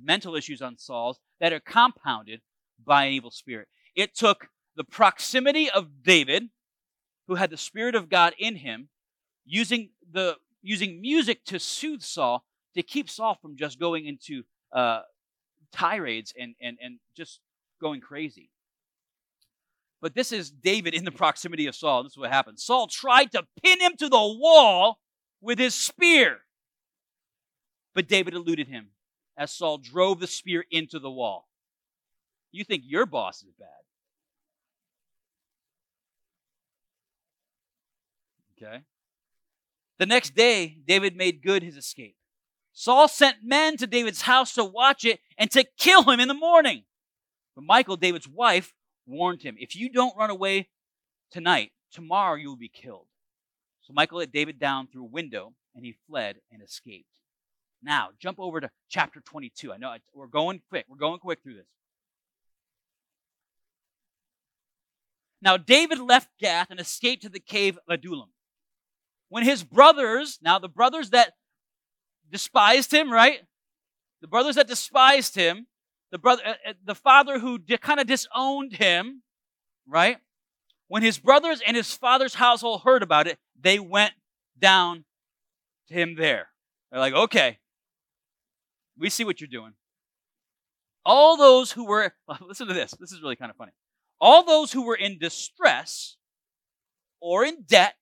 mental 0.00 0.36
issues 0.36 0.62
on 0.62 0.78
Saul's 0.78 1.18
that 1.40 1.52
are 1.52 1.60
compounded 1.60 2.40
by 2.84 3.06
an 3.06 3.12
evil 3.12 3.30
spirit. 3.30 3.68
It 3.94 4.14
took 4.14 4.48
the 4.76 4.84
proximity 4.84 5.70
of 5.70 6.02
David, 6.02 6.44
who 7.28 7.36
had 7.36 7.50
the 7.50 7.56
Spirit 7.56 7.94
of 7.94 8.08
God 8.08 8.34
in 8.38 8.56
him, 8.56 8.88
using 9.44 9.90
the 10.10 10.36
using 10.62 11.00
music 11.00 11.44
to 11.44 11.58
soothe 11.58 12.02
Saul 12.02 12.44
to 12.74 12.82
keep 12.82 13.08
Saul 13.08 13.38
from 13.40 13.56
just 13.56 13.78
going 13.78 14.06
into 14.06 14.42
uh, 14.72 15.02
tirades 15.72 16.32
and, 16.38 16.54
and, 16.60 16.78
and 16.82 16.98
just 17.16 17.40
going 17.80 18.00
crazy. 18.00 18.50
But 20.00 20.14
this 20.14 20.32
is 20.32 20.50
David 20.50 20.94
in 20.94 21.04
the 21.04 21.10
proximity 21.10 21.66
of 21.66 21.74
Saul. 21.74 22.02
This 22.02 22.12
is 22.12 22.18
what 22.18 22.30
happened. 22.30 22.58
Saul 22.58 22.88
tried 22.88 23.32
to 23.32 23.46
pin 23.62 23.80
him 23.80 23.92
to 23.98 24.08
the 24.08 24.16
wall 24.16 24.98
with 25.40 25.58
his 25.58 25.74
spear. 25.74 26.38
But 27.94 28.08
David 28.08 28.34
eluded 28.34 28.68
him 28.68 28.88
as 29.36 29.52
Saul 29.52 29.78
drove 29.78 30.20
the 30.20 30.26
spear 30.26 30.64
into 30.70 30.98
the 30.98 31.10
wall. 31.10 31.48
You 32.52 32.64
think 32.64 32.82
your 32.86 33.06
boss 33.06 33.42
is 33.42 33.52
bad. 33.58 33.68
Okay. 38.64 38.82
The 39.98 40.06
next 40.06 40.34
day, 40.34 40.78
David 40.86 41.16
made 41.16 41.42
good 41.42 41.62
his 41.62 41.76
escape. 41.76 42.16
Saul 42.72 43.06
sent 43.06 43.36
men 43.44 43.76
to 43.76 43.86
David's 43.86 44.22
house 44.22 44.54
to 44.54 44.64
watch 44.64 45.04
it 45.04 45.20
and 45.38 45.50
to 45.52 45.64
kill 45.78 46.02
him 46.02 46.18
in 46.18 46.28
the 46.28 46.34
morning. 46.34 46.84
But 47.54 47.64
Michal, 47.64 47.96
David's 47.96 48.28
wife, 48.28 48.72
warned 49.06 49.42
him 49.42 49.56
if 49.58 49.76
you 49.76 49.90
don't 49.90 50.16
run 50.16 50.30
away 50.30 50.68
tonight, 51.30 51.70
tomorrow 51.92 52.34
you 52.36 52.48
will 52.48 52.56
be 52.56 52.68
killed. 52.68 53.06
So 53.82 53.92
Michal 53.92 54.18
let 54.18 54.32
David 54.32 54.58
down 54.58 54.88
through 54.88 55.02
a 55.02 55.08
window 55.08 55.52
and 55.76 55.84
he 55.84 55.94
fled 56.08 56.36
and 56.50 56.62
escaped. 56.62 57.06
Now, 57.82 58.10
jump 58.18 58.40
over 58.40 58.60
to 58.60 58.70
chapter 58.88 59.20
22. 59.20 59.72
I 59.72 59.76
know 59.76 59.94
we're 60.14 60.26
going 60.26 60.62
quick. 60.68 60.86
We're 60.88 60.96
going 60.96 61.20
quick 61.20 61.42
through 61.42 61.56
this. 61.56 61.66
Now, 65.42 65.58
David 65.58 65.98
left 65.98 66.30
Gath 66.40 66.70
and 66.70 66.80
escaped 66.80 67.22
to 67.22 67.28
the 67.28 67.38
cave 67.38 67.76
of 67.76 67.92
Adullam. 67.92 68.30
When 69.34 69.42
his 69.42 69.64
brothers, 69.64 70.38
now 70.42 70.60
the 70.60 70.68
brothers 70.68 71.10
that 71.10 71.32
despised 72.30 72.92
him, 72.94 73.12
right? 73.12 73.40
The 74.20 74.28
brothers 74.28 74.54
that 74.54 74.68
despised 74.68 75.34
him, 75.34 75.66
the 76.12 76.18
brother, 76.18 76.42
uh, 76.46 76.52
uh 76.70 76.72
the 76.84 76.94
father 76.94 77.40
who 77.40 77.58
di- 77.58 77.78
kind 77.78 77.98
of 77.98 78.06
disowned 78.06 78.74
him, 78.74 79.22
right? 79.88 80.18
When 80.86 81.02
his 81.02 81.18
brothers 81.18 81.60
and 81.66 81.76
his 81.76 81.92
father's 81.92 82.34
household 82.34 82.82
heard 82.84 83.02
about 83.02 83.26
it, 83.26 83.40
they 83.60 83.80
went 83.80 84.12
down 84.56 85.04
to 85.88 85.94
him 85.94 86.14
there. 86.14 86.50
They're 86.92 87.00
like, 87.00 87.14
okay, 87.14 87.58
we 88.96 89.10
see 89.10 89.24
what 89.24 89.40
you're 89.40 89.48
doing. 89.48 89.72
All 91.04 91.36
those 91.36 91.72
who 91.72 91.86
were, 91.86 92.14
listen 92.40 92.68
to 92.68 92.74
this, 92.74 92.92
this 93.00 93.10
is 93.10 93.20
really 93.20 93.34
kind 93.34 93.50
of 93.50 93.56
funny. 93.56 93.72
All 94.20 94.44
those 94.44 94.70
who 94.70 94.82
were 94.82 94.94
in 94.94 95.18
distress 95.18 96.18
or 97.20 97.44
in 97.44 97.64
debt 97.66 97.96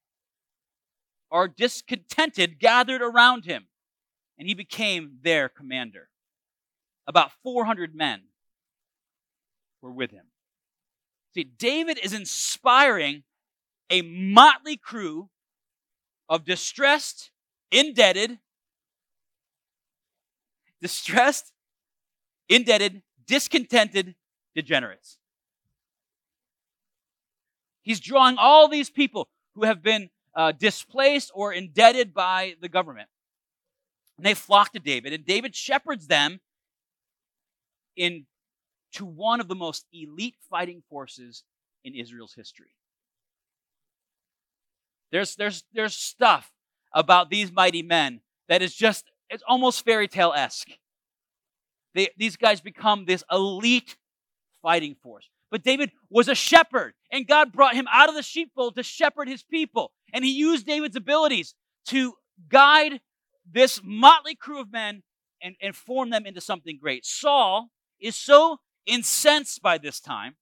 or 1.33 1.49
discontented 1.49 2.61
gathered 2.61 3.01
around 3.01 3.47
him 3.47 3.67
and 4.39 4.47
he 4.47 4.55
became 4.55 5.19
their 5.23 5.49
commander. 5.49 6.11
About 7.07 7.33
400 7.43 7.95
men 7.95 8.25
were 9.81 9.91
with 9.91 10.11
him. 10.11 10.27
See, 11.35 11.45
David 11.45 11.99
is 12.03 12.13
inspiring 12.13 13.23
a 13.89 14.03
motley 14.03 14.77
crew 14.77 15.31
of 16.29 16.45
distressed, 16.45 17.31
indebted, 17.71 18.39
distressed, 20.83 21.53
indebted, 22.49 23.03
discontented 23.27 24.17
degenerates. 24.55 25.17
He's 27.81 28.01
drawing 28.01 28.37
all 28.39 28.69
these 28.69 28.91
people 28.91 29.29
who 29.55 29.65
have 29.65 29.83
been 29.83 30.11
uh, 30.35 30.53
displaced 30.53 31.31
or 31.35 31.53
indebted 31.53 32.15
by 32.15 32.55
the 32.61 32.69
government. 32.69 33.09
And 34.17 34.27
they 34.27 34.35
flock 34.35 34.73
to 34.73 34.79
David, 34.79 35.13
and 35.13 35.25
David 35.25 35.55
shepherds 35.55 36.07
them 36.07 36.41
in 37.97 38.27
to 38.93 39.05
one 39.07 39.41
of 39.41 39.49
the 39.49 39.55
most 39.55 39.87
elite 39.93 40.37
fighting 40.51 40.83
forces 40.89 41.45
in 41.83 41.95
Israel's 41.95 42.35
history. 42.35 42.75
There's, 45.11 45.35
there's, 45.37 45.65
there's 45.73 45.95
stuff 45.95 46.51
about 46.95 47.31
these 47.31 47.51
mighty 47.53 47.83
men 47.83 48.21
that 48.49 48.63
is 48.63 48.75
just, 48.75 49.11
it's 49.31 49.43
almost 49.47 49.85
fairy 49.85 50.09
tale 50.09 50.33
esque. 50.35 50.71
These 52.17 52.37
guys 52.37 52.61
become 52.61 53.05
this 53.05 53.23
elite 53.31 53.97
fighting 54.63 54.95
force. 55.03 55.29
But 55.53 55.63
David 55.63 55.91
was 56.09 56.29
a 56.29 56.35
shepherd, 56.35 56.95
and 57.13 57.27
God 57.27 57.53
brought 57.53 57.75
him 57.75 57.87
out 57.93 58.09
of 58.09 58.15
the 58.15 58.23
sheepfold 58.23 58.75
to 58.77 58.83
shepherd 58.83 59.29
his 59.29 59.43
people. 59.43 59.93
And 60.15 60.25
he 60.25 60.33
used 60.33 60.67
David's 60.67 60.97
abilities 60.97 61.55
to 61.89 62.15
guide 62.49 63.01
this 63.49 63.79
motley 63.85 64.35
crew 64.35 64.61
of 64.63 64.73
men 64.73 65.03
and, 65.43 65.55
and 65.61 65.77
form 65.77 66.09
them 66.09 66.25
into 66.25 66.41
something 66.41 66.79
great. 66.81 67.05
Saul 67.05 67.69
is 68.01 68.17
so 68.17 68.61
incensed 68.87 69.61
by 69.61 69.77
this 69.77 70.01
time 70.01 70.37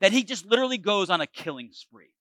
that 0.00 0.12
he 0.12 0.22
just 0.22 0.46
literally 0.46 0.78
goes 0.78 1.10
on 1.10 1.20
a 1.20 1.26
killing 1.26 1.70
spree. 1.72 2.14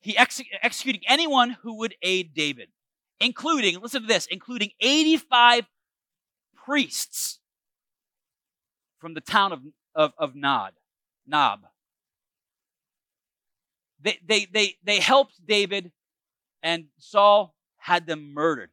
He 0.00 0.18
ex- 0.18 0.42
executing 0.62 1.02
anyone 1.06 1.58
who 1.62 1.78
would 1.78 1.94
aid 2.02 2.34
David, 2.34 2.70
including, 3.20 3.80
listen 3.80 4.02
to 4.02 4.08
this, 4.08 4.26
including 4.26 4.70
85 4.80 5.66
priests 6.56 7.38
from 9.04 9.12
the 9.12 9.20
town 9.20 9.52
of, 9.52 9.60
of, 9.94 10.12
of 10.16 10.34
Nod, 10.34 10.72
Nob. 11.26 11.60
They, 14.00 14.18
they, 14.26 14.46
they, 14.46 14.76
they 14.82 14.98
helped 14.98 15.46
David 15.46 15.92
and 16.62 16.86
Saul 16.96 17.54
had 17.76 18.06
them 18.06 18.32
murdered. 18.32 18.70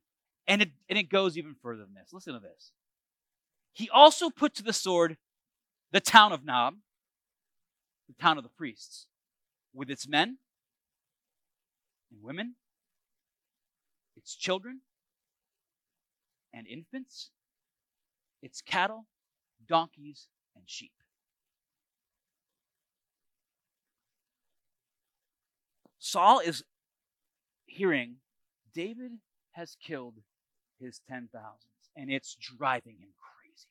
And 0.47 0.61
it, 0.61 0.69
and 0.88 0.97
it 0.97 1.09
goes 1.09 1.38
even 1.38 1.57
further 1.61 1.83
than 1.83 1.95
this. 1.95 2.13
Listen 2.13 2.33
to 2.33 2.39
this. 2.39 2.71
He 3.73 3.89
also 3.89 4.29
put 4.29 4.55
to 4.55 4.63
the 4.63 4.71
sword 4.71 5.17
the 5.91 6.00
town 6.00 6.31
of 6.31 6.45
Nob, 6.45 6.75
the 8.07 8.15
town 8.23 8.38
of 8.38 8.45
the 8.45 8.50
priests, 8.51 9.07
with 9.73 9.89
its 9.89 10.07
men 10.07 10.38
and 12.09 12.23
women, 12.23 12.55
its 14.15 14.33
children 14.33 14.79
and 16.53 16.65
infants, 16.67 17.31
its 18.41 18.61
cattle, 18.61 19.07
donkeys, 19.71 20.27
and 20.53 20.65
sheep. 20.67 20.91
Saul 25.97 26.39
is 26.39 26.61
hearing 27.67 28.17
David 28.75 29.13
has 29.51 29.77
killed 29.81 30.15
his 30.81 30.99
ten 31.09 31.29
thousands, 31.31 31.89
and 31.95 32.11
it's 32.11 32.35
driving 32.35 32.97
him 32.99 33.09
crazy. 33.17 33.69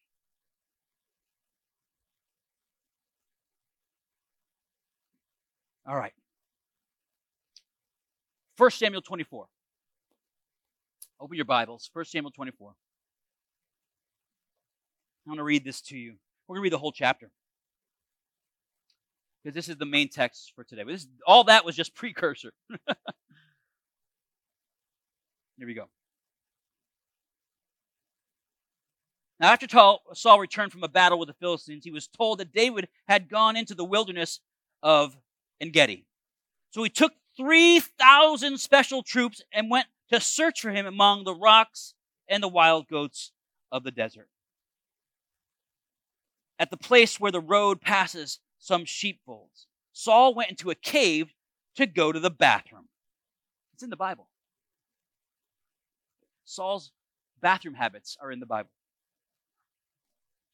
All 5.86 5.96
right. 5.96 6.14
1 8.56 8.70
Samuel 8.70 9.02
24. 9.02 9.46
Open 11.20 11.36
your 11.36 11.44
Bibles. 11.44 11.90
1 11.92 12.06
Samuel 12.06 12.30
24. 12.30 12.72
I 15.30 15.32
want 15.32 15.38
to 15.38 15.44
read 15.44 15.64
this 15.64 15.80
to 15.82 15.96
you. 15.96 16.16
We're 16.48 16.56
going 16.56 16.62
to 16.62 16.64
read 16.64 16.72
the 16.72 16.78
whole 16.78 16.90
chapter. 16.90 17.30
Because 19.44 19.54
this 19.54 19.68
is 19.68 19.76
the 19.76 19.86
main 19.86 20.08
text 20.08 20.50
for 20.56 20.64
today. 20.64 20.82
This, 20.84 21.06
all 21.24 21.44
that 21.44 21.64
was 21.64 21.76
just 21.76 21.94
precursor. 21.94 22.52
Here 22.68 22.88
we 25.68 25.74
go. 25.74 25.84
Now, 29.38 29.52
after 29.52 29.68
Saul 30.14 30.40
returned 30.40 30.72
from 30.72 30.82
a 30.82 30.88
battle 30.88 31.20
with 31.20 31.28
the 31.28 31.34
Philistines, 31.34 31.84
he 31.84 31.92
was 31.92 32.08
told 32.08 32.40
that 32.40 32.52
David 32.52 32.88
had 33.06 33.28
gone 33.28 33.56
into 33.56 33.76
the 33.76 33.84
wilderness 33.84 34.40
of 34.82 35.16
Engedi. 35.60 36.06
So 36.70 36.82
he 36.82 36.90
took 36.90 37.12
3,000 37.36 38.58
special 38.58 39.04
troops 39.04 39.42
and 39.52 39.70
went 39.70 39.86
to 40.12 40.18
search 40.20 40.60
for 40.60 40.72
him 40.72 40.86
among 40.86 41.22
the 41.22 41.36
rocks 41.36 41.94
and 42.28 42.42
the 42.42 42.48
wild 42.48 42.88
goats 42.88 43.30
of 43.70 43.84
the 43.84 43.92
desert. 43.92 44.26
At 46.60 46.70
the 46.70 46.76
place 46.76 47.18
where 47.18 47.32
the 47.32 47.40
road 47.40 47.80
passes 47.80 48.38
some 48.58 48.84
sheepfolds, 48.84 49.66
Saul 49.94 50.34
went 50.34 50.50
into 50.50 50.70
a 50.70 50.74
cave 50.74 51.32
to 51.76 51.86
go 51.86 52.12
to 52.12 52.20
the 52.20 52.30
bathroom. 52.30 52.88
It's 53.72 53.82
in 53.82 53.88
the 53.88 53.96
Bible. 53.96 54.28
Saul's 56.44 56.92
bathroom 57.40 57.72
habits 57.72 58.18
are 58.20 58.30
in 58.30 58.40
the 58.40 58.46
Bible. 58.46 58.68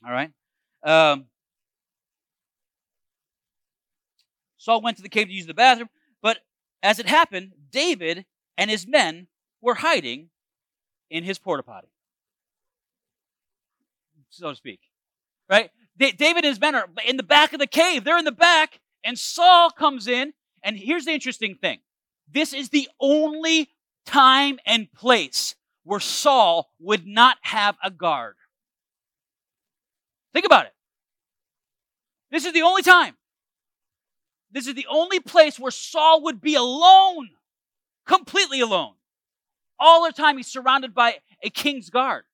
All 0.07 0.13
right? 0.13 0.31
Um, 0.85 1.25
Saul 4.59 4.81
went 4.81 4.97
to 4.99 5.03
the 5.03 5.09
cave 5.09 5.27
to 5.27 5.33
use 5.33 5.47
the 5.47 5.55
bathroom, 5.55 5.89
but 6.23 6.39
as 6.85 7.01
it 7.01 7.07
happened, 7.07 7.53
David 7.73 8.27
and 8.57 8.71
his 8.71 8.87
men 8.87 9.27
were 9.61 9.75
hiding 9.75 10.31
in 11.11 11.25
his 11.25 11.41
porta 11.41 11.65
potty, 11.65 11.89
so 14.31 14.51
to 14.51 14.57
speak. 14.57 14.81
Right? 15.49 15.71
David 15.99 16.37
and 16.37 16.45
his 16.45 16.61
men 16.61 16.75
are 16.75 16.89
in 17.07 17.17
the 17.17 17.23
back 17.23 17.53
of 17.53 17.59
the 17.59 17.67
cave. 17.67 18.05
They're 18.05 18.19
in 18.19 18.25
the 18.25 18.33
back, 18.33 18.81
and 19.03 19.19
Saul 19.19 19.71
comes 19.71 20.07
in 20.07 20.35
And 20.63 20.77
here's 20.77 21.05
the 21.05 21.13
interesting 21.13 21.55
thing 21.55 21.81
this 22.31 22.53
is 22.53 22.71
the 22.71 22.89
only 23.01 23.71
time 24.05 24.59
and 24.67 24.93
place 24.93 25.55
where 25.85 26.01
Saul 26.01 26.71
would 26.81 27.07
not 27.07 27.39
have 27.43 27.77
a 27.83 27.91
guard. 27.91 28.35
Think 30.33 30.45
about 30.45 30.67
it. 30.67 30.75
This 32.31 32.45
is 32.45 32.53
the 32.53 32.63
only 32.63 32.83
time. 32.83 33.17
This 34.51 34.67
is 34.67 34.75
the 34.75 34.87
only 34.91 35.21
place 35.21 35.59
where 35.59 35.71
Saul 35.71 36.23
would 36.25 36.41
be 36.41 36.55
alone, 36.55 37.31
completely 38.07 38.61
alone. 38.61 38.95
All 39.79 40.05
the 40.05 40.13
time 40.13 40.37
he's 40.37 40.47
surrounded 40.47 40.95
by 40.95 41.17
a 41.43 41.51
king's 41.51 41.91
guard. 41.91 42.25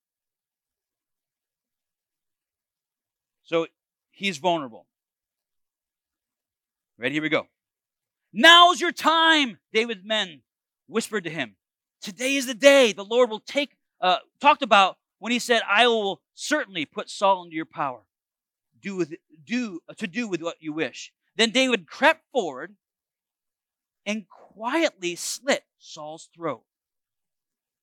So 3.45 3.67
he's 4.11 4.39
vulnerable. 4.39 4.87
Ready? 6.99 7.15
Here 7.15 7.23
we 7.23 7.29
go. 7.29 7.47
Now's 8.33 8.81
your 8.81 8.93
time, 8.93 9.59
David's 9.73 10.05
men 10.05 10.43
whispered 10.87 11.25
to 11.25 11.31
him. 11.31 11.57
Today 12.01 12.37
is 12.37 12.47
the 12.47 12.55
day 12.55 12.93
the 12.93 13.05
Lord 13.05 13.31
will 13.31 13.41
take, 13.41 13.77
uh, 14.01 14.19
talked 14.41 14.63
about 14.63 14.97
when 15.19 15.33
he 15.33 15.39
said, 15.39 15.63
I 15.69 15.87
will 15.87 16.21
certainly 16.35 16.87
put 16.87 17.11
Saul 17.11 17.45
into 17.45 17.57
your 17.57 17.67
power. 17.67 18.01
Do 18.81 18.97
with, 18.97 19.15
do, 19.45 19.81
to 19.97 20.07
do 20.07 20.27
with 20.29 20.43
what 20.43 20.57
you 20.61 20.73
wish. 20.73 21.13
Then 21.37 21.51
David 21.51 21.87
crept 21.87 22.23
forward 22.33 22.75
and 24.07 24.29
quietly 24.29 25.15
slit 25.15 25.65
Saul's 25.79 26.29
throat. 26.35 26.63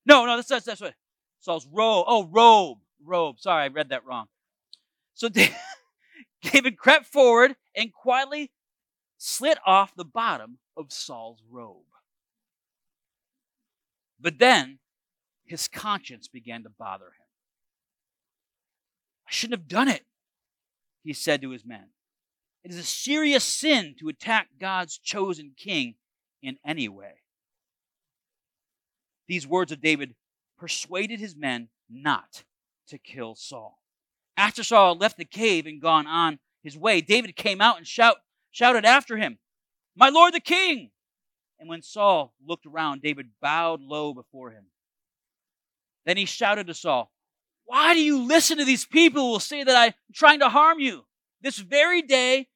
No, 0.04 0.26
no, 0.26 0.36
that's, 0.36 0.48
that's, 0.48 0.66
that's 0.66 0.80
what. 0.80 0.94
Saul's 1.40 1.66
robe. 1.66 2.04
Oh, 2.06 2.26
robe. 2.30 2.78
Robe. 3.02 3.36
Sorry, 3.38 3.64
I 3.64 3.68
read 3.68 3.88
that 3.90 4.04
wrong. 4.04 4.26
So 5.14 5.28
David 6.42 6.78
crept 6.78 7.06
forward 7.06 7.56
and 7.74 7.92
quietly 7.92 8.50
slit 9.18 9.58
off 9.66 9.94
the 9.94 10.04
bottom 10.04 10.58
of 10.76 10.92
Saul's 10.92 11.42
robe. 11.50 11.84
But 14.18 14.38
then 14.38 14.78
his 15.44 15.68
conscience 15.68 16.28
began 16.28 16.62
to 16.62 16.70
bother 16.70 17.06
him. 17.06 17.26
I 19.26 19.30
shouldn't 19.30 19.60
have 19.60 19.68
done 19.68 19.88
it, 19.88 20.04
he 21.02 21.12
said 21.12 21.42
to 21.42 21.50
his 21.50 21.64
men. 21.64 21.88
It 22.62 22.70
is 22.70 22.78
a 22.78 22.82
serious 22.82 23.44
sin 23.44 23.94
to 23.98 24.08
attack 24.08 24.48
God's 24.58 24.98
chosen 24.98 25.52
king 25.56 25.94
in 26.42 26.58
any 26.64 26.88
way. 26.88 27.22
These 29.28 29.46
words 29.46 29.72
of 29.72 29.80
David 29.80 30.14
persuaded 30.58 31.20
his 31.20 31.36
men 31.36 31.68
not 31.88 32.44
to 32.88 32.98
kill 32.98 33.34
Saul. 33.34 33.79
After 34.40 34.64
Saul 34.64 34.96
left 34.96 35.18
the 35.18 35.26
cave 35.26 35.66
and 35.66 35.82
gone 35.82 36.06
on 36.06 36.38
his 36.62 36.74
way, 36.74 37.02
David 37.02 37.36
came 37.36 37.60
out 37.60 37.76
and 37.76 37.86
shout, 37.86 38.16
shouted 38.50 38.86
after 38.86 39.18
him, 39.18 39.38
My 39.94 40.08
lord 40.08 40.32
the 40.32 40.40
king! 40.40 40.92
And 41.58 41.68
when 41.68 41.82
Saul 41.82 42.32
looked 42.42 42.64
around, 42.64 43.02
David 43.02 43.32
bowed 43.42 43.82
low 43.82 44.14
before 44.14 44.50
him. 44.50 44.68
Then 46.06 46.16
he 46.16 46.24
shouted 46.24 46.68
to 46.68 46.74
Saul, 46.74 47.12
Why 47.66 47.92
do 47.92 48.00
you 48.00 48.22
listen 48.22 48.56
to 48.56 48.64
these 48.64 48.86
people 48.86 49.26
who 49.26 49.32
will 49.32 49.40
say 49.40 49.62
that 49.62 49.76
I'm 49.76 49.92
trying 50.14 50.40
to 50.40 50.48
harm 50.48 50.80
you? 50.80 51.04
This 51.42 51.58
very 51.58 52.00
day 52.00 52.48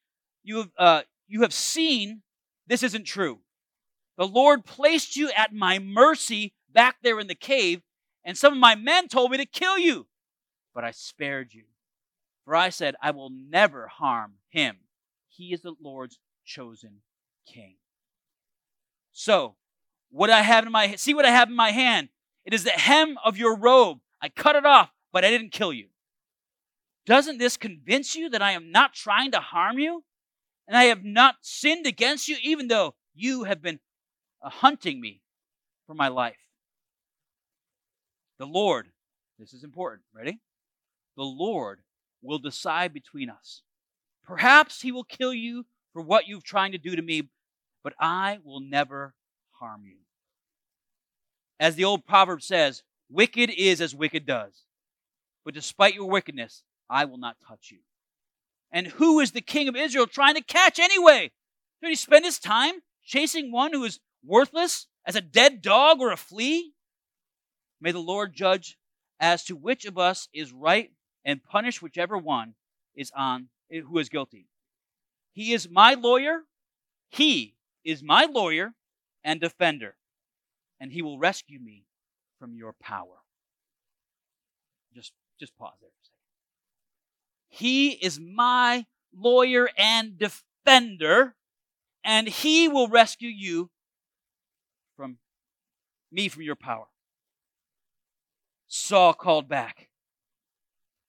you 0.43 0.57
have, 0.57 0.71
uh, 0.79 1.03
you 1.29 1.43
have 1.43 1.53
seen 1.53 2.23
this 2.67 2.83
isn't 2.83 3.05
true. 3.05 3.41
The 4.17 4.27
Lord 4.27 4.65
placed 4.65 5.17
you 5.17 5.31
at 5.33 5.53
my 5.53 5.79
mercy 5.79 6.55
back 6.73 6.97
there 7.03 7.21
in 7.21 7.27
the 7.27 7.35
cave, 7.35 7.83
and 8.25 8.39
some 8.39 8.55
of 8.55 8.59
my 8.59 8.75
men 8.75 9.07
told 9.07 9.33
me 9.33 9.37
to 9.37 9.45
kill 9.45 9.77
you, 9.77 10.07
but 10.75 10.83
I 10.83 10.91
spared 10.91 11.53
you. 11.53 11.65
For 12.45 12.55
I 12.55 12.69
said, 12.69 12.95
I 13.03 13.11
will 13.11 13.31
never 13.31 13.89
harm 13.89 14.35
him. 14.51 14.77
He 15.29 15.53
is 15.53 15.63
the 15.63 15.75
Lord's 15.81 16.19
chosen 16.45 17.01
king. 17.47 17.77
So, 19.13 19.57
what 20.11 20.31
I 20.31 20.43
have 20.43 20.67
in 20.67 20.73
my 20.73 20.95
see 20.97 21.15
what 21.15 21.25
I 21.25 21.31
have 21.31 21.49
in 21.49 21.57
my 21.57 21.71
hand. 21.71 22.09
It 22.45 22.53
is 22.53 22.65
the 22.65 22.71
hem 22.71 23.17
of 23.25 23.39
your 23.39 23.57
robe. 23.57 23.99
I 24.21 24.29
cut 24.29 24.55
it 24.55 24.67
off, 24.67 24.91
but 25.13 25.25
I 25.25 25.31
didn't 25.31 25.53
kill 25.53 25.73
you. 25.73 25.89
Doesn't 27.07 27.39
this 27.39 27.57
convince 27.57 28.15
you 28.15 28.31
that 28.31 28.43
I 28.43 28.53
am 28.53 28.71
not 28.71 28.93
trying 28.95 29.31
to 29.33 29.41
harm 29.41 29.79
you? 29.79 30.05
And 30.67 30.77
I 30.77 30.85
have 30.85 31.05
not 31.05 31.37
sinned 31.43 31.87
against 31.87 32.29
you, 32.29 32.37
even 32.43 32.69
though 32.69 32.95
you 33.15 33.45
have 33.45 33.61
been 33.61 33.81
uh, 34.43 34.49
hunting 34.49 35.01
me 35.01 35.21
for 35.87 35.95
my 35.95 36.09
life. 36.09 36.39
The 38.39 38.47
Lord, 38.47 38.89
this 39.39 39.53
is 39.53 39.65
important, 39.65 40.03
ready? 40.15 40.41
The 41.17 41.23
Lord 41.23 41.81
will 42.25 42.39
decide 42.39 42.93
between 42.93 43.31
us. 43.31 43.63
Perhaps 44.25 44.83
he 44.83 44.91
will 44.91 45.05
kill 45.05 45.35
you 45.35 45.67
for 45.93 46.03
what 46.03 46.27
you've 46.27 46.45
trying 46.45 46.73
to 46.73 46.79
do 46.79 46.97
to 46.97 47.03
me, 47.03 47.29
but 47.83 47.95
I 48.01 48.39
will 48.43 48.61
never 48.61 49.15
harm 49.53 49.83
you. 49.85 49.99
As 51.61 51.77
the 51.77 51.85
old 51.85 52.07
proverb 52.07 52.43
says, 52.43 52.83
wicked 53.09 53.51
is 53.51 53.81
as 53.81 53.95
wicked 53.95 54.27
does. 54.27 54.65
But 55.45 55.55
despite 55.55 55.95
your 55.95 56.09
wickedness, 56.09 56.63
I 56.89 57.05
will 57.05 57.19
not 57.19 57.37
touch 57.47 57.71
you. 57.71 57.79
And 58.73 58.89
who 58.89 59.21
is 59.21 59.33
the 59.33 59.41
king 59.41 59.69
of 59.69 59.77
Israel 59.77 60.07
trying 60.07 60.35
to 60.35 60.43
catch 60.43 60.79
anyway? 60.79 61.31
Did 61.81 61.91
he 61.91 61.95
spend 61.95 62.25
his 62.25 62.39
time 62.39 62.83
chasing 63.05 63.53
one 63.53 63.73
who 63.73 63.85
is 63.85 64.01
worthless 64.25 64.87
as 65.07 65.15
a 65.15 65.21
dead 65.21 65.63
dog 65.63 66.01
or 66.01 66.11
a 66.11 66.17
flea? 66.17 66.73
May 67.81 67.93
the 67.93 68.01
Lord 68.01 68.35
judge 68.35 68.79
as 69.21 69.45
to 69.45 69.55
which 69.55 69.85
of 69.85 69.99
us 69.99 70.29
is 70.33 70.53
right 70.53 70.91
and 71.25 71.43
punish 71.43 71.81
whichever 71.81 72.19
one 72.19 72.55
is 72.95 73.11
on 73.17 73.49
who 73.71 73.99
is 73.99 74.09
guilty. 74.09 74.47
He 75.33 75.53
is 75.53 75.69
my 75.69 75.95
lawyer. 75.95 76.45
He 77.11 77.57
is 77.85 78.03
my 78.03 78.27
lawyer 78.27 78.75
and 79.25 79.41
defender, 79.41 79.97
and 80.81 80.93
he 80.93 81.03
will 81.03 81.19
rescue 81.19 81.59
me 81.59 81.85
from 82.39 82.55
your 82.55 82.75
power. 82.81 83.23
Just 84.95 85.13
just 85.41 85.57
pause 85.57 85.75
there 85.81 85.91
for 85.91 86.03
a 86.03 86.07
second. 86.07 86.19
He 87.49 87.91
is 87.93 88.21
my 88.21 88.87
lawyer 89.17 89.71
and 89.77 90.19
defender, 90.19 91.35
and 92.05 92.29
he 92.29 92.69
will 92.69 92.89
rescue 92.89 93.29
you 93.29 93.71
from 94.97 95.19
me 96.13 96.29
from 96.29 96.43
your 96.43 96.57
power. 96.57 96.87
Saul 98.69 99.15
called 99.15 99.49
back. 99.49 99.89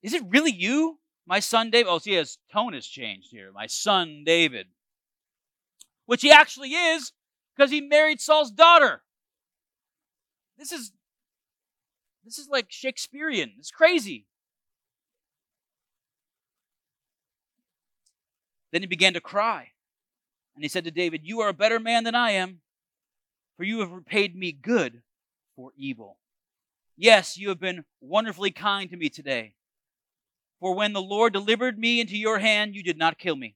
Is 0.06 0.14
it 0.14 0.22
really 0.30 0.52
you, 0.52 1.00
my 1.26 1.40
son 1.40 1.72
David? 1.72 1.90
Oh, 1.90 1.98
see, 1.98 2.14
his 2.14 2.38
tone 2.54 2.74
has 2.74 2.86
changed 2.86 3.30
here. 3.32 3.52
My 3.52 3.66
son 3.66 4.22
David. 4.24 4.68
Which 6.06 6.22
he 6.22 6.30
actually 6.30 6.76
is 6.76 7.12
because 7.56 7.72
he 7.72 7.82
married 7.82 8.22
Saul's 8.22 8.52
daughter. 8.52 9.02
This 10.60 10.72
is 10.72 10.92
this 12.24 12.38
is 12.38 12.48
like 12.48 12.68
Shakespearean. 12.70 13.54
It's 13.58 13.72
crazy. 13.72 14.28
Then 18.72 18.84
he 18.84 18.88
began 18.88 19.14
to 19.14 19.22
cry. 19.22 19.72
And 20.54 20.64
he 20.64 20.70
said 20.70 20.84
to 20.84 20.92
David, 20.92 21.22
You 21.24 21.40
are 21.40 21.50
a 21.50 21.54
better 21.54 21.80
man 21.80 22.04
than 22.04 22.14
I 22.14 22.32
am, 22.32 22.62
for 23.58 23.64
you 23.64 23.80
have 23.80 23.92
repaid 23.92 24.36
me 24.36 24.52
good 24.52 25.02
for 25.56 25.72
evil. 25.76 26.20
Yes, 26.96 27.40
you 27.40 27.50
have 27.50 27.60
been 27.60 27.86
wonderfully 28.02 28.52
kind 28.52 28.92
to 28.92 28.98
me 28.98 29.10
today. 29.10 29.56
For 30.60 30.74
when 30.74 30.94
the 30.94 31.02
Lord 31.02 31.34
delivered 31.34 31.78
me 31.78 32.00
into 32.00 32.18
your 32.18 32.40
hand, 32.40 32.76
you 32.76 32.84
did 32.84 32.98
not 32.98 33.18
kill 33.18 33.36
me. 33.36 33.56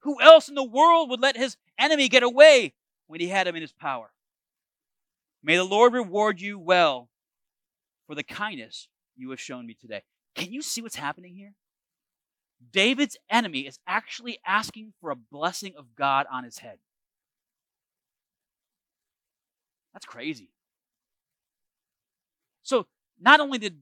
Who 0.00 0.20
else 0.20 0.48
in 0.48 0.54
the 0.54 0.64
world 0.64 1.10
would 1.10 1.20
let 1.20 1.36
his 1.36 1.56
enemy 1.78 2.08
get 2.08 2.22
away 2.22 2.74
when 3.06 3.20
he 3.20 3.28
had 3.28 3.46
him 3.46 3.56
in 3.56 3.62
his 3.62 3.72
power? 3.72 4.10
May 5.42 5.56
the 5.56 5.64
Lord 5.64 5.92
reward 5.92 6.40
you 6.40 6.58
well 6.58 7.08
for 8.06 8.14
the 8.14 8.22
kindness 8.22 8.88
you 9.16 9.30
have 9.30 9.40
shown 9.40 9.66
me 9.66 9.74
today. 9.74 10.02
Can 10.34 10.52
you 10.52 10.62
see 10.62 10.82
what's 10.82 10.96
happening 10.96 11.34
here? 11.34 11.54
David's 12.72 13.16
enemy 13.30 13.60
is 13.60 13.78
actually 13.86 14.38
asking 14.46 14.92
for 15.00 15.10
a 15.10 15.16
blessing 15.16 15.74
of 15.76 15.94
God 15.96 16.26
on 16.30 16.44
his 16.44 16.58
head. 16.58 16.78
That's 19.92 20.06
crazy. 20.06 20.50
So, 22.62 22.86
not 23.20 23.40
only 23.40 23.58
did 23.58 23.78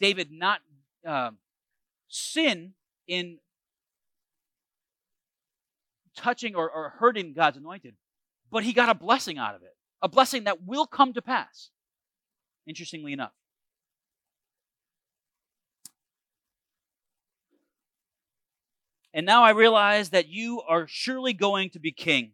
David 0.00 0.30
not 0.30 0.60
uh, 1.06 1.30
sin 2.08 2.74
in 3.06 3.38
touching 6.16 6.54
or, 6.54 6.70
or 6.70 6.94
hurting 6.98 7.32
God's 7.34 7.56
anointed, 7.56 7.94
but 8.50 8.64
he 8.64 8.72
got 8.72 8.88
a 8.88 8.94
blessing 8.94 9.38
out 9.38 9.54
of 9.54 9.62
it, 9.62 9.76
a 10.02 10.08
blessing 10.08 10.44
that 10.44 10.62
will 10.64 10.86
come 10.86 11.12
to 11.14 11.22
pass, 11.22 11.70
interestingly 12.66 13.12
enough. 13.12 13.32
And 19.12 19.24
now 19.24 19.44
I 19.44 19.50
realize 19.50 20.10
that 20.10 20.28
you 20.28 20.60
are 20.62 20.86
surely 20.88 21.32
going 21.32 21.70
to 21.70 21.78
be 21.78 21.92
king, 21.92 22.32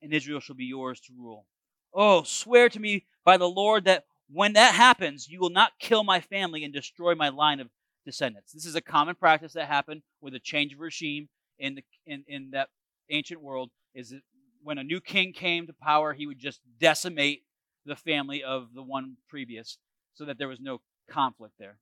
and 0.00 0.12
Israel 0.12 0.40
shall 0.40 0.54
be 0.54 0.66
yours 0.66 1.00
to 1.00 1.12
rule. 1.18 1.46
Oh, 1.92 2.22
swear 2.22 2.68
to 2.68 2.78
me 2.78 3.06
by 3.24 3.36
the 3.36 3.48
Lord 3.48 3.84
that 3.84 4.04
when 4.30 4.52
that 4.52 4.74
happens, 4.74 5.28
you 5.28 5.40
will 5.40 5.50
not 5.50 5.72
kill 5.80 6.04
my 6.04 6.20
family 6.20 6.62
and 6.62 6.72
destroy 6.72 7.14
my 7.14 7.30
line 7.30 7.60
of 7.60 7.70
descendants. 8.08 8.52
This 8.52 8.64
is 8.64 8.74
a 8.74 8.80
common 8.80 9.14
practice 9.14 9.52
that 9.52 9.68
happened 9.68 10.00
with 10.22 10.34
a 10.34 10.40
change 10.40 10.72
of 10.72 10.80
regime 10.80 11.28
in, 11.58 11.74
the, 11.74 11.84
in, 12.06 12.24
in 12.26 12.50
that 12.52 12.68
ancient 13.10 13.42
world. 13.42 13.70
is 13.94 14.08
that 14.10 14.22
when 14.62 14.78
a 14.78 14.82
new 14.82 14.98
king 14.98 15.34
came 15.34 15.66
to 15.66 15.74
power, 15.74 16.14
he 16.14 16.26
would 16.26 16.38
just 16.38 16.60
decimate 16.80 17.42
the 17.84 17.94
family 17.94 18.42
of 18.42 18.68
the 18.74 18.82
one 18.82 19.18
previous 19.28 19.76
so 20.14 20.24
that 20.24 20.38
there 20.38 20.48
was 20.48 20.58
no 20.58 20.80
conflict 21.10 21.52
there. 21.58 21.76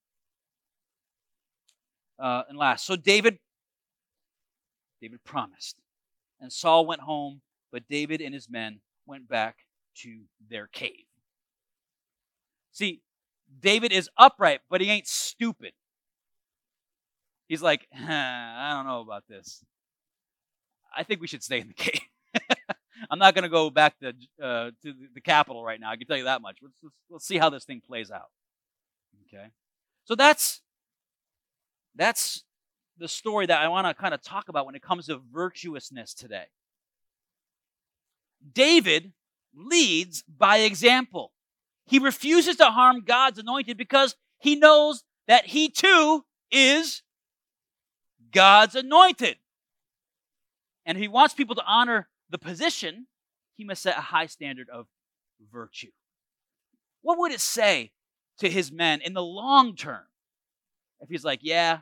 Uh, 2.18 2.42
and 2.48 2.58
last, 2.58 2.84
so 2.84 2.96
David, 2.96 3.38
David 5.00 5.22
promised, 5.22 5.76
and 6.40 6.52
Saul 6.52 6.86
went 6.86 7.02
home, 7.02 7.40
but 7.70 7.86
David 7.88 8.20
and 8.20 8.34
his 8.34 8.50
men 8.50 8.80
went 9.06 9.28
back 9.28 9.58
to 9.98 10.22
their 10.50 10.66
cave. 10.66 11.06
See, 12.72 13.00
David 13.60 13.92
is 13.92 14.10
upright, 14.18 14.60
but 14.68 14.80
he 14.80 14.90
ain't 14.90 15.06
stupid. 15.06 15.72
He's 17.48 17.62
like, 17.62 17.86
I 17.94 18.72
don't 18.74 18.86
know 18.86 19.00
about 19.00 19.24
this. 19.28 19.64
I 20.96 21.02
think 21.02 21.20
we 21.20 21.26
should 21.26 21.42
stay 21.42 21.60
in 21.60 21.68
the 21.68 21.74
cave. 21.74 22.00
I'm 23.10 23.18
not 23.18 23.34
going 23.34 23.42
to 23.44 23.48
go 23.48 23.70
back 23.70 23.98
to, 24.00 24.08
uh, 24.42 24.70
to 24.82 24.94
the 25.14 25.20
capital 25.20 25.64
right 25.64 25.78
now. 25.78 25.90
I 25.90 25.96
can 25.96 26.06
tell 26.06 26.16
you 26.16 26.24
that 26.24 26.40
much. 26.40 26.58
Let's, 26.62 26.74
let's, 26.82 26.94
let's 27.10 27.26
see 27.26 27.36
how 27.36 27.50
this 27.50 27.64
thing 27.64 27.82
plays 27.86 28.10
out. 28.10 28.30
Okay. 29.26 29.48
So 30.04 30.14
that's 30.14 30.62
that's 31.96 32.44
the 32.98 33.08
story 33.08 33.46
that 33.46 33.60
I 33.60 33.68
want 33.68 33.86
to 33.86 33.94
kind 33.94 34.14
of 34.14 34.22
talk 34.22 34.48
about 34.48 34.66
when 34.66 34.74
it 34.74 34.82
comes 34.82 35.06
to 35.06 35.20
virtuousness 35.32 36.14
today. 36.14 36.44
David 38.52 39.12
leads 39.54 40.22
by 40.22 40.58
example. 40.58 41.32
He 41.86 41.98
refuses 41.98 42.56
to 42.56 42.66
harm 42.66 43.02
God's 43.04 43.38
anointed 43.38 43.76
because 43.76 44.16
he 44.38 44.56
knows 44.56 45.04
that 45.26 45.46
he 45.46 45.68
too 45.68 46.24
is 46.50 47.02
God's 48.36 48.74
anointed. 48.74 49.38
And 50.84 50.98
if 50.98 51.02
he 51.02 51.08
wants 51.08 51.32
people 51.32 51.54
to 51.54 51.64
honor 51.66 52.06
the 52.28 52.36
position, 52.36 53.06
he 53.56 53.64
must 53.64 53.82
set 53.82 53.96
a 53.96 54.02
high 54.02 54.26
standard 54.26 54.68
of 54.68 54.86
virtue. 55.50 55.90
What 57.00 57.18
would 57.18 57.32
it 57.32 57.40
say 57.40 57.92
to 58.38 58.50
his 58.50 58.70
men 58.70 59.00
in 59.00 59.14
the 59.14 59.22
long 59.22 59.74
term 59.74 60.02
if 61.00 61.08
he's 61.08 61.24
like, 61.24 61.40
yeah, 61.42 61.78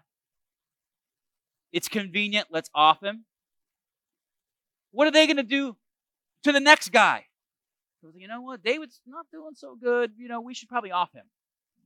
it's 1.73 1.89
convenient, 1.89 2.47
let's 2.53 2.71
off 2.73 3.03
him? 3.03 3.25
What 4.93 5.09
are 5.09 5.11
they 5.11 5.27
going 5.27 5.39
to 5.39 5.43
do 5.43 5.77
to 6.45 6.53
the 6.53 6.61
next 6.61 6.93
guy? 6.93 7.27
You 8.15 8.29
know 8.29 8.43
what? 8.43 8.63
David's 8.63 9.01
not 9.07 9.27
doing 9.33 9.55
so 9.57 9.77
good. 9.83 10.13
You 10.17 10.29
know, 10.29 10.41
we 10.41 10.55
should 10.55 10.69
probably 10.69 10.93
off 10.93 11.13
him. 11.13 11.25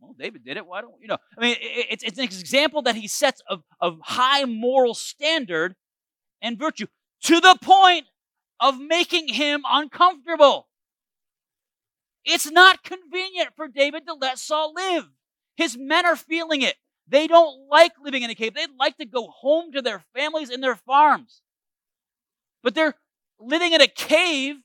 Well, 0.01 0.15
David 0.19 0.45
did 0.45 0.57
it. 0.57 0.67
Why 0.67 0.81
don't 0.81 0.95
you 1.01 1.09
know? 1.09 1.19
I 1.37 1.41
mean, 1.41 1.57
it's, 1.61 2.03
it's 2.05 2.19
an 2.19 2.25
example 2.25 2.83
that 2.83 2.95
he 2.95 3.09
sets 3.09 3.43
of, 3.49 3.63
of 3.81 3.99
high 4.03 4.45
moral 4.45 4.95
standard 4.95 5.75
and 6.41 6.59
virtue 6.59 6.87
to 7.25 7.41
the 7.41 7.59
point 7.61 8.07
of 8.61 8.79
making 8.79 9.29
him 9.29 9.63
uncomfortable. 9.69 10.69
It's 12.25 12.51
not 12.51 12.85
convenient 12.85 13.51
for 13.57 13.69
David 13.69 14.07
to 14.07 14.15
let 14.15 14.39
Saul 14.39 14.73
live. 14.75 15.05
His 15.57 15.77
men 15.77 16.07
are 16.07 16.17
feeling 16.17 16.63
it. 16.63 16.77
They 17.09 17.27
don't 17.27 17.69
like 17.71 17.93
living 18.03 18.23
in 18.23 18.31
a 18.31 18.35
cave. 18.35 18.55
They'd 18.55 18.69
like 18.79 18.99
to 18.99 19.07
go 19.07 19.29
home 19.29 19.73
to 19.73 19.83
their 19.83 20.05
families 20.15 20.51
and 20.51 20.63
their 20.63 20.77
farms. 20.77 21.41
But 22.63 22.75
they're 22.75 22.95
living 23.41 23.73
in 23.73 23.81
a 23.81 23.89
cave 23.89 24.57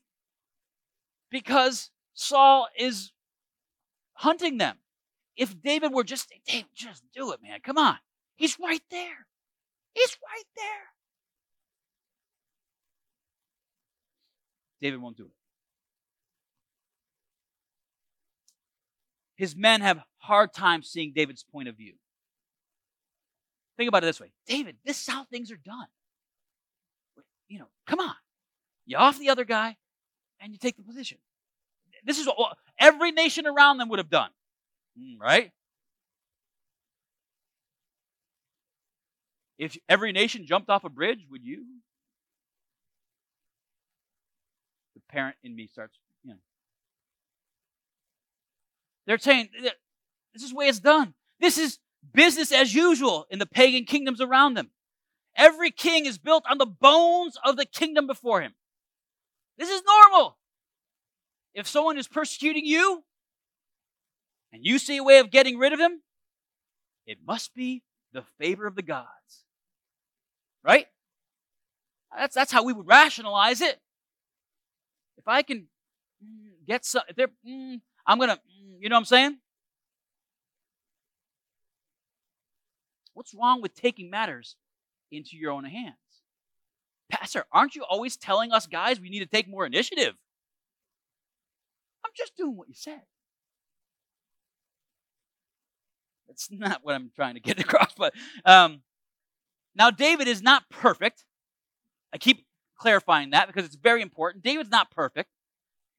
because 1.30 1.90
Saul 2.12 2.68
is 2.78 3.12
hunting 4.12 4.58
them. 4.58 4.76
If 5.36 5.60
David 5.60 5.92
were 5.92 6.04
just, 6.04 6.32
David, 6.46 6.66
just 6.74 7.02
do 7.14 7.32
it, 7.32 7.40
man. 7.42 7.60
Come 7.62 7.78
on. 7.78 7.98
He's 8.36 8.58
right 8.60 8.82
there. 8.90 9.26
He's 9.94 10.16
right 10.22 10.44
there. 10.56 10.64
David 14.80 15.00
won't 15.00 15.16
do 15.16 15.24
it. 15.24 15.30
His 19.36 19.56
men 19.56 19.80
have 19.80 20.00
hard 20.18 20.52
time 20.52 20.82
seeing 20.82 21.12
David's 21.14 21.42
point 21.42 21.68
of 21.68 21.76
view. 21.76 21.94
Think 23.76 23.88
about 23.88 24.04
it 24.04 24.06
this 24.06 24.20
way 24.20 24.32
David, 24.46 24.76
this 24.84 25.00
is 25.00 25.12
how 25.12 25.24
things 25.24 25.50
are 25.50 25.56
done. 25.56 25.86
You 27.48 27.58
know, 27.58 27.68
come 27.86 28.00
on. 28.00 28.14
You 28.86 28.96
off 28.98 29.18
the 29.18 29.30
other 29.30 29.44
guy 29.44 29.76
and 30.40 30.52
you 30.52 30.58
take 30.58 30.76
the 30.76 30.82
position. 30.82 31.18
This 32.04 32.18
is 32.18 32.26
what 32.26 32.56
every 32.78 33.12
nation 33.12 33.46
around 33.46 33.78
them 33.78 33.88
would 33.88 33.98
have 33.98 34.10
done, 34.10 34.30
Mm. 34.98 35.20
right? 35.20 35.50
If 39.58 39.76
every 39.88 40.12
nation 40.12 40.46
jumped 40.46 40.68
off 40.68 40.84
a 40.84 40.88
bridge, 40.88 41.26
would 41.30 41.44
you? 41.44 41.64
The 44.94 45.00
parent 45.08 45.36
in 45.42 45.54
me 45.54 45.68
starts, 45.72 45.96
you 46.24 46.30
know. 46.30 46.40
They're 49.06 49.18
saying, 49.18 49.50
this 50.32 50.42
is 50.42 50.50
the 50.50 50.56
way 50.56 50.66
it's 50.66 50.80
done. 50.80 51.14
This 51.40 51.58
is 51.58 51.78
business 52.12 52.52
as 52.52 52.74
usual 52.74 53.26
in 53.30 53.38
the 53.38 53.46
pagan 53.46 53.84
kingdoms 53.84 54.20
around 54.20 54.54
them. 54.54 54.70
Every 55.36 55.70
king 55.70 56.06
is 56.06 56.18
built 56.18 56.44
on 56.48 56.58
the 56.58 56.66
bones 56.66 57.36
of 57.44 57.56
the 57.56 57.66
kingdom 57.66 58.06
before 58.06 58.40
him. 58.40 58.54
This 59.58 59.68
is 59.68 59.82
normal. 59.86 60.36
If 61.54 61.68
someone 61.68 61.98
is 61.98 62.08
persecuting 62.08 62.64
you 62.64 63.04
and 64.54 64.64
you 64.64 64.78
see 64.78 64.96
a 64.96 65.02
way 65.02 65.18
of 65.18 65.32
getting 65.32 65.58
rid 65.58 65.72
of 65.72 65.80
him, 65.80 66.00
it 67.08 67.18
must 67.26 67.54
be 67.54 67.82
the 68.12 68.22
favor 68.38 68.68
of 68.68 68.76
the 68.76 68.82
gods. 68.82 69.08
Right? 70.62 70.86
That's, 72.16 72.36
that's 72.36 72.52
how 72.52 72.62
we 72.62 72.72
would 72.72 72.86
rationalize 72.86 73.60
it. 73.60 73.80
If 75.18 75.26
I 75.26 75.42
can 75.42 75.66
get 76.68 76.84
some, 76.84 77.02
if 77.08 77.16
they're, 77.16 77.32
mm, 77.46 77.80
I'm 78.06 78.18
going 78.18 78.30
to, 78.30 78.36
mm, 78.36 78.76
you 78.78 78.88
know 78.88 78.94
what 78.94 79.00
I'm 79.00 79.04
saying? 79.06 79.38
What's 83.14 83.34
wrong 83.34 83.60
with 83.60 83.74
taking 83.74 84.08
matters 84.08 84.54
into 85.10 85.36
your 85.36 85.50
own 85.50 85.64
hands? 85.64 85.96
Pastor, 87.10 87.44
aren't 87.50 87.74
you 87.74 87.82
always 87.82 88.16
telling 88.16 88.52
us 88.52 88.68
guys 88.68 89.00
we 89.00 89.10
need 89.10 89.20
to 89.20 89.26
take 89.26 89.48
more 89.48 89.66
initiative? 89.66 90.14
I'm 92.04 92.12
just 92.16 92.36
doing 92.36 92.56
what 92.56 92.68
you 92.68 92.74
said. 92.76 93.02
That's 96.34 96.50
not 96.50 96.80
what 96.82 96.96
I'm 96.96 97.12
trying 97.14 97.34
to 97.34 97.40
get 97.40 97.60
across, 97.64 97.94
but 97.96 98.12
um, 98.44 98.82
now 99.76 99.90
David 99.90 100.26
is 100.26 100.42
not 100.42 100.68
perfect. 100.68 101.24
I 102.12 102.18
keep 102.18 102.46
clarifying 102.76 103.30
that 103.30 103.46
because 103.46 103.64
it's 103.64 103.76
very 103.76 104.02
important. 104.02 104.42
David's 104.42 104.70
not 104.70 104.90
perfect 104.90 105.30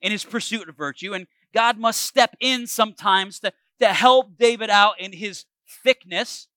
in 0.01 0.11
his 0.11 0.25
pursuit 0.25 0.67
of 0.67 0.75
virtue, 0.75 1.13
and 1.13 1.27
God 1.53 1.77
must 1.77 2.01
step 2.01 2.35
in 2.41 2.67
sometimes 2.67 3.39
to, 3.39 3.53
to 3.79 3.87
help 3.87 4.37
David 4.37 4.69
out 4.69 4.99
in 4.99 5.13
his 5.13 5.45
thickness 5.83 6.47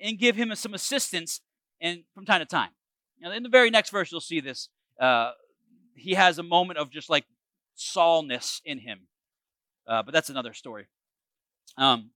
and 0.00 0.18
give 0.18 0.36
him 0.36 0.54
some 0.54 0.72
assistance 0.72 1.42
and 1.78 2.04
from 2.14 2.24
time 2.24 2.40
to 2.40 2.46
time. 2.46 2.70
Now, 3.20 3.32
in 3.32 3.42
the 3.42 3.50
very 3.50 3.68
next 3.68 3.90
verse, 3.90 4.10
you'll 4.10 4.20
see 4.22 4.40
this. 4.40 4.70
Uh, 4.98 5.32
he 5.94 6.14
has 6.14 6.38
a 6.38 6.42
moment 6.42 6.78
of 6.78 6.90
just 6.90 7.10
like 7.10 7.24
Saulness 7.74 8.62
in 8.64 8.78
him, 8.78 9.00
uh, 9.86 10.02
but 10.02 10.14
that's 10.14 10.30
another 10.30 10.54
story. 10.54 10.86
Um, 11.76 12.10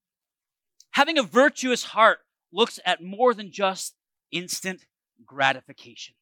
having 1.00 1.16
a 1.16 1.22
virtuous 1.22 1.82
heart 1.82 2.18
looks 2.52 2.78
at 2.84 3.02
more 3.02 3.32
than 3.32 3.50
just 3.50 3.94
instant 4.30 4.84
gratification. 5.24 6.14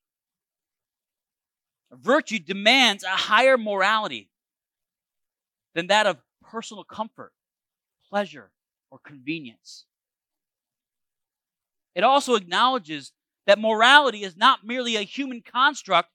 Virtue 1.90 2.38
demands 2.38 3.02
a 3.02 3.08
higher 3.08 3.58
morality 3.58 4.30
than 5.74 5.88
that 5.88 6.06
of 6.06 6.18
personal 6.48 6.84
comfort, 6.84 7.32
pleasure, 8.08 8.52
or 8.88 9.00
convenience. 9.04 9.84
It 11.96 12.04
also 12.04 12.36
acknowledges 12.36 13.10
that 13.48 13.58
morality 13.58 14.22
is 14.22 14.36
not 14.36 14.64
merely 14.64 14.94
a 14.94 15.02
human 15.02 15.42
construct, 15.42 16.10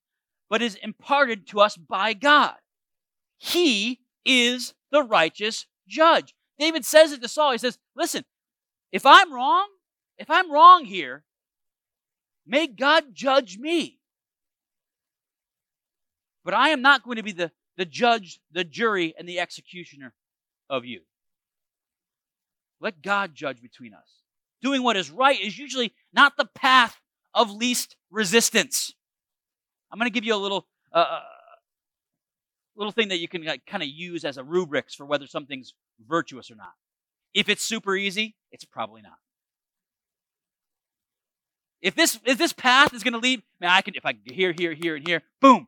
but 0.49 0.61
is 0.61 0.75
imparted 0.75 1.47
to 1.47 1.59
us 1.59 1.75
by 1.75 2.13
God. 2.13 2.55
He 3.37 3.99
is 4.23 4.73
the 4.89 5.03
righteous 5.03 5.65
judge. 5.85 6.33
David 6.57 6.85
says 6.85 7.11
it 7.11 7.21
to 7.21 7.27
Saul. 7.27 7.51
He 7.51 7.57
says, 7.57 7.77
Listen, 7.93 8.23
if 8.93 9.05
I'm 9.05 9.33
wrong, 9.33 9.67
if 10.17 10.29
I'm 10.29 10.49
wrong 10.49 10.85
here, 10.85 11.25
may 12.47 12.67
God 12.67 13.13
judge 13.13 13.57
me. 13.57 13.99
But 16.45 16.53
I 16.53 16.69
am 16.69 16.81
not 16.81 17.03
going 17.03 17.17
to 17.17 17.23
be 17.23 17.33
the, 17.33 17.51
the 17.75 17.85
judge, 17.85 18.39
the 18.51 18.63
jury, 18.63 19.13
and 19.17 19.27
the 19.27 19.39
executioner 19.39 20.13
of 20.69 20.85
you. 20.85 21.01
Let 22.79 23.01
God 23.01 23.33
judge 23.35 23.61
between 23.61 23.93
us 23.93 24.23
doing 24.63 24.81
what 24.81 24.95
is 24.95 25.11
right 25.11 25.39
is 25.39 25.59
usually 25.59 25.93
not 26.13 26.37
the 26.37 26.45
path 26.45 26.99
of 27.35 27.51
least 27.51 27.95
resistance. 28.09 28.93
I'm 29.91 29.99
going 29.99 30.09
to 30.09 30.13
give 30.13 30.23
you 30.23 30.33
a 30.33 30.37
little 30.37 30.65
uh, 30.91 30.97
uh 30.97 31.19
little 32.75 32.91
thing 32.91 33.09
that 33.09 33.19
you 33.19 33.27
can 33.27 33.43
like, 33.43 33.65
kind 33.67 33.83
of 33.83 33.89
use 33.89 34.25
as 34.25 34.37
a 34.37 34.43
rubrics 34.43 34.95
for 34.95 35.05
whether 35.05 35.27
something's 35.27 35.75
virtuous 36.07 36.49
or 36.49 36.55
not. 36.55 36.71
If 37.35 37.49
it's 37.49 37.63
super 37.63 37.95
easy, 37.95 38.35
it's 38.53 38.63
probably 38.63 39.01
not. 39.01 39.17
If 41.81 41.95
this 41.95 42.17
if 42.23 42.37
this 42.37 42.53
path 42.53 42.93
is 42.93 43.03
going 43.03 43.13
to 43.13 43.19
lead, 43.19 43.41
man, 43.59 43.71
I 43.71 43.81
can 43.81 43.95
if 43.95 44.05
I 44.05 44.13
can 44.13 44.21
here, 44.33 44.53
here, 44.57 44.73
here, 44.73 44.95
and 44.95 45.05
here, 45.05 45.21
boom, 45.41 45.67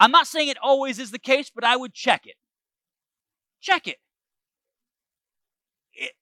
I'm 0.00 0.10
not 0.10 0.26
saying 0.26 0.48
it 0.48 0.56
always 0.62 0.98
is 0.98 1.10
the 1.10 1.18
case, 1.18 1.50
but 1.54 1.64
I 1.64 1.76
would 1.76 1.92
check 1.92 2.26
it. 2.26 2.36
Check 3.60 3.86
it. 3.86 3.98
it 5.92 6.12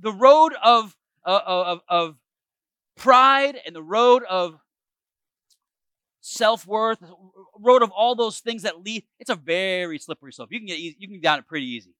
the 0.00 0.12
road 0.12 0.52
of, 0.62 0.96
uh, 1.24 1.40
of, 1.46 1.80
of 1.88 2.16
pride 2.96 3.58
and 3.64 3.74
the 3.74 3.82
road 3.82 4.22
of 4.28 4.60
self 6.20 6.66
worth, 6.66 6.98
road 7.58 7.82
of 7.82 7.90
all 7.90 8.14
those 8.14 8.40
things 8.40 8.62
that 8.62 8.82
lead, 8.82 9.04
it's 9.18 9.30
a 9.30 9.36
very 9.36 9.98
slippery 9.98 10.32
slope. 10.32 10.48
You 10.50 10.58
can 10.58 10.66
get 10.66 10.78
easy, 10.78 10.96
you 10.98 11.08
can 11.08 11.16
get 11.16 11.22
down 11.22 11.38
it 11.38 11.46
pretty 11.46 11.66
easy. 11.66 11.94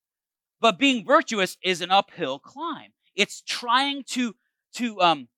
But 0.65 0.79
being 0.79 1.05
virtuous 1.05 1.59
is 1.63 1.83
an 1.83 1.91
uphill 1.91 2.39
climb. 2.39 2.95
It's 3.15 3.43
trying 3.43 4.03
to 4.13 4.35
to 4.77 4.99
um 4.99 5.29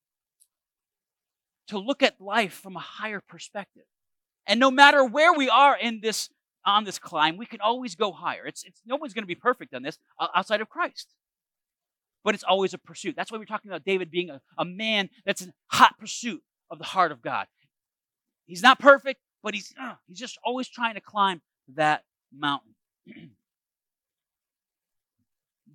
to 1.67 1.81
look 1.81 2.01
at 2.05 2.21
life 2.21 2.53
from 2.53 2.77
a 2.77 2.79
higher 2.81 3.21
perspective. 3.21 3.83
And 4.47 4.61
no 4.61 4.71
matter 4.71 5.05
where 5.05 5.33
we 5.33 5.49
are 5.49 5.77
in 5.77 5.99
this 6.01 6.29
on 6.65 6.85
this 6.85 7.01
climb, 7.01 7.37
we 7.37 7.45
can 7.45 7.61
always 7.61 7.97
go 7.97 8.13
higher. 8.13 8.47
It's, 8.47 8.63
it's 8.63 8.81
no 8.87 8.95
one's 8.95 9.15
going 9.15 9.25
to 9.25 9.27
be 9.27 9.35
perfect 9.35 9.75
on 9.75 9.83
this 9.83 9.99
outside 10.21 10.61
of 10.61 10.69
Christ. 10.69 11.13
But 12.23 12.37
it's 12.37 12.45
always 12.45 12.73
a 12.73 12.79
pursuit. 12.79 13.17
That's 13.17 13.33
why 13.33 13.39
we're 13.39 13.47
talking 13.47 13.69
about 13.69 13.83
David 13.85 14.13
being 14.13 14.31
a, 14.31 14.41
a 14.57 14.65
man 14.65 15.11
that's 15.25 15.43
in 15.43 15.53
hot 15.73 15.99
pursuit 15.99 16.45
of 16.71 16.79
the 16.79 16.85
heart 16.85 17.11
of 17.11 17.21
God. 17.21 17.49
He's 18.47 18.63
not 18.63 18.79
perfect, 18.79 19.19
but 19.43 19.55
he's 19.55 19.75
uh, 19.77 19.95
he's 20.07 20.21
just 20.21 20.39
always 20.45 20.69
trying 20.69 20.95
to 20.95 21.01
climb 21.01 21.43
that 21.75 22.05
mountain. 22.33 22.77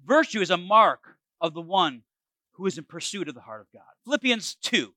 Virtue 0.06 0.42
is 0.42 0.50
a 0.50 0.58
mark 0.58 1.18
of 1.40 1.54
the 1.54 1.62
one 1.62 2.04
who 2.54 2.66
is 2.66 2.78
in 2.78 2.84
pursuit 2.84 3.28
of 3.28 3.36
the 3.36 3.42
heart 3.42 3.62
of 3.62 3.68
God. 3.74 3.84
Philippians 4.04 4.56
2, 4.56 4.94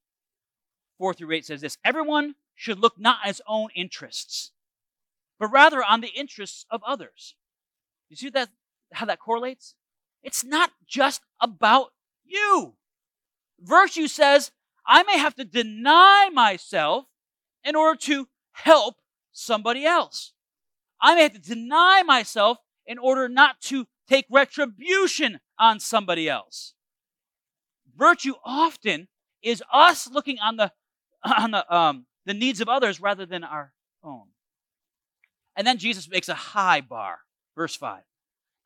4 0.99 1.15
through 1.15 1.33
8 1.33 1.47
says 1.47 1.61
this 1.61 1.79
Everyone 1.85 2.35
should 2.55 2.79
look 2.79 2.99
not 2.99 3.19
at 3.23 3.29
his 3.29 3.43
own 3.47 3.69
interests, 3.75 4.53
but 5.39 5.49
rather 5.49 5.83
on 5.83 6.01
the 6.01 6.09
interests 6.09 6.67
of 6.71 6.83
others. 6.87 7.35
You 8.09 8.17
see 8.17 8.31
that 8.31 8.51
how 8.93 9.07
that 9.07 9.19
correlates? 9.19 9.75
It's 10.23 10.45
not 10.45 10.71
just 10.87 11.23
about 11.41 11.93
you. 12.25 12.75
Virtue 13.61 14.09
says, 14.09 14.53
I 14.87 15.03
may 15.03 15.19
have 15.19 15.35
to 15.37 15.45
deny 15.45 16.31
myself 16.33 17.07
in 17.63 17.77
order 17.77 17.99
to 18.03 18.29
help 18.53 18.97
somebody 19.33 19.85
else. 19.85 20.33
I 21.01 21.15
may 21.15 21.23
have 21.23 21.33
to 21.33 21.39
deny 21.39 22.03
myself 22.03 22.59
in 22.87 22.99
order 22.99 23.29
not 23.29 23.61
to 23.63 23.87
take 24.09 24.27
retribution 24.31 25.41
on 25.59 25.81
somebody 25.81 26.29
else. 26.29 26.75
Virtue 27.97 28.35
often 28.45 29.09
is 29.43 29.63
us 29.73 30.09
looking 30.11 30.39
on 30.39 30.57
the 30.57 30.73
on 31.39 31.53
the 31.53 31.75
um, 31.75 32.07
the 32.27 32.35
needs 32.35 32.61
of 32.61 32.69
others 32.69 33.01
rather 33.01 33.27
than 33.27 33.45
our 33.45 33.73
own. 34.03 34.27
And 35.57 35.67
then 35.67 35.79
Jesus 35.79 36.09
makes 36.09 36.29
a 36.29 36.35
high 36.35 36.81
bar. 36.81 37.19
Verse 37.55 37.77
5. 37.77 38.03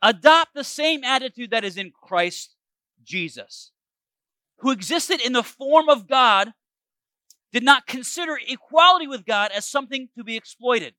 Adopt 0.01 0.55
the 0.55 0.65
same 0.65 1.05
attitude 1.05 1.51
that 1.51 1.65
is 1.65 1.77
in 1.77 1.91
Christ 1.91 2.55
Jesus, 3.03 3.73
who 4.59 4.71
existed 4.71 5.21
in 5.21 5.33
the 5.33 5.43
form 5.43 5.89
of 5.89 6.09
God, 6.09 6.53
did 7.53 7.63
not 7.63 7.87
consider 7.87 8.39
equality 8.47 9.07
with 9.07 9.27
God 9.27 9.51
as 9.55 9.67
something 9.67 10.09
to 10.17 10.23
be 10.23 10.37
exploited. 10.37 10.95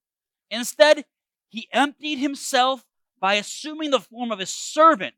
Instead, 0.51 1.05
he 1.47 1.67
emptied 1.71 2.17
himself 2.17 2.83
by 3.19 3.35
assuming 3.35 3.91
the 3.91 3.99
form 3.99 4.31
of 4.31 4.39
a 4.39 4.45
servant, 4.45 5.15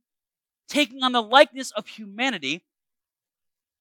taking 0.67 1.03
on 1.03 1.11
the 1.11 1.21
likeness 1.21 1.71
of 1.71 1.87
humanity. 1.87 2.65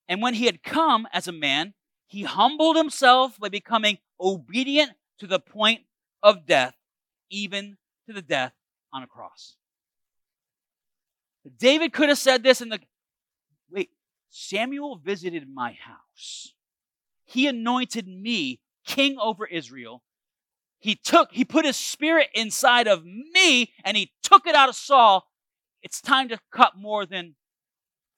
And 0.08 0.20
when 0.20 0.34
he 0.34 0.46
had 0.46 0.62
come 0.62 1.06
as 1.12 1.28
a 1.28 1.32
man, 1.32 1.74
he 2.06 2.24
humbled 2.24 2.76
himself 2.76 3.38
by 3.38 3.48
becoming 3.48 3.98
obedient 4.20 4.92
to 5.18 5.26
the 5.26 5.38
point 5.38 5.82
of 6.22 6.46
death, 6.46 6.74
even 7.30 7.76
to 8.06 8.12
the 8.12 8.22
death 8.22 8.52
on 8.92 9.02
a 9.02 9.06
cross. 9.06 9.56
David 11.58 11.92
could 11.92 12.08
have 12.08 12.18
said 12.18 12.42
this 12.42 12.60
in 12.60 12.68
the 12.68 12.80
wait, 13.70 13.90
Samuel 14.30 14.96
visited 14.96 15.48
my 15.48 15.72
house. 15.72 16.52
He 17.24 17.46
anointed 17.46 18.06
me 18.06 18.60
king 18.84 19.16
over 19.18 19.46
Israel. 19.46 20.02
He 20.80 20.94
took, 20.94 21.30
he 21.30 21.44
put 21.44 21.66
his 21.66 21.76
spirit 21.76 22.28
inside 22.34 22.88
of 22.88 23.04
me 23.04 23.72
and 23.84 23.96
he 23.96 24.12
took 24.22 24.46
it 24.46 24.54
out 24.54 24.70
of 24.70 24.74
Saul. 24.74 25.26
It's 25.82 26.00
time 26.00 26.28
to 26.30 26.38
cut 26.50 26.76
more 26.76 27.06
than 27.06 27.36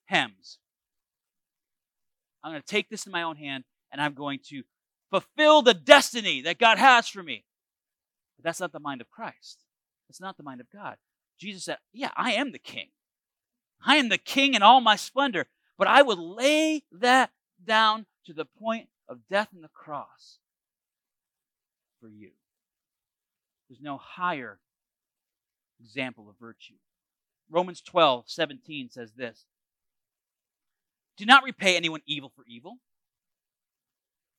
hems. 0.05 0.57
I'm 2.43 2.51
going 2.51 2.61
to 2.61 2.67
take 2.67 2.89
this 2.89 3.05
in 3.05 3.11
my 3.11 3.23
own 3.23 3.35
hand 3.35 3.65
and 3.91 4.01
I'm 4.01 4.13
going 4.13 4.39
to 4.49 4.63
fulfill 5.09 5.61
the 5.61 5.73
destiny 5.73 6.41
that 6.41 6.57
God 6.57 6.77
has 6.77 7.07
for 7.07 7.21
me. 7.21 7.45
But 8.37 8.45
that's 8.45 8.59
not 8.59 8.71
the 8.71 8.79
mind 8.79 9.01
of 9.01 9.09
Christ. 9.09 9.63
That's 10.07 10.21
not 10.21 10.37
the 10.37 10.43
mind 10.43 10.61
of 10.61 10.67
God. 10.71 10.95
Jesus 11.39 11.65
said, 11.65 11.77
Yeah, 11.91 12.11
I 12.15 12.33
am 12.33 12.51
the 12.51 12.59
king. 12.59 12.89
I 13.85 13.97
am 13.97 14.09
the 14.09 14.17
king 14.17 14.53
in 14.53 14.63
all 14.63 14.79
my 14.79 14.95
splendor, 14.95 15.47
but 15.77 15.87
I 15.87 16.01
would 16.01 16.19
lay 16.19 16.83
that 16.91 17.31
down 17.63 18.05
to 18.25 18.33
the 18.33 18.45
point 18.45 18.87
of 19.09 19.27
death 19.29 19.49
on 19.53 19.61
the 19.61 19.67
cross 19.67 20.39
for 21.99 22.07
you. 22.07 22.31
There's 23.73 23.81
no 23.81 23.97
higher 23.97 24.59
example 25.83 26.29
of 26.29 26.35
virtue. 26.39 26.75
Romans 27.49 27.81
12, 27.81 28.25
17 28.27 28.91
says 28.91 29.13
this 29.13 29.45
Do 31.17 31.25
not 31.25 31.43
repay 31.43 31.75
anyone 31.75 32.01
evil 32.05 32.31
for 32.35 32.45
evil. 32.47 32.75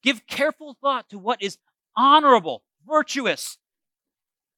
Give 0.04 0.24
careful 0.28 0.76
thought 0.80 1.10
to 1.10 1.18
what 1.18 1.42
is 1.42 1.58
honorable, 1.96 2.62
virtuous 2.86 3.58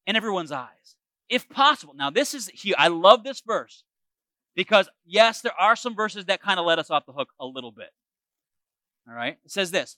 in 0.05 0.15
everyone's 0.15 0.51
eyes, 0.51 0.95
if 1.27 1.49
possible. 1.49 1.95
Now, 1.95 2.11
this 2.11 2.35
is. 2.35 2.51
I 2.77 2.89
love 2.89 3.23
this 3.23 3.41
verse 3.41 3.83
because, 4.55 4.89
yes, 5.07 5.41
there 5.41 5.59
are 5.59 5.75
some 5.75 5.95
verses 5.95 6.25
that 6.25 6.39
kind 6.39 6.59
of 6.59 6.67
let 6.67 6.77
us 6.77 6.91
off 6.91 7.07
the 7.07 7.13
hook 7.13 7.29
a 7.39 7.47
little 7.47 7.71
bit. 7.71 7.89
All 9.09 9.15
right? 9.15 9.39
It 9.43 9.49
says 9.49 9.71
this 9.71 9.97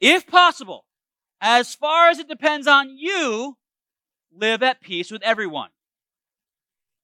If 0.00 0.26
possible, 0.26 0.86
as 1.38 1.74
far 1.74 2.08
as 2.08 2.18
it 2.18 2.28
depends 2.28 2.66
on 2.66 2.96
you, 2.96 3.58
live 4.34 4.62
at 4.62 4.80
peace 4.80 5.10
with 5.10 5.22
everyone. 5.22 5.70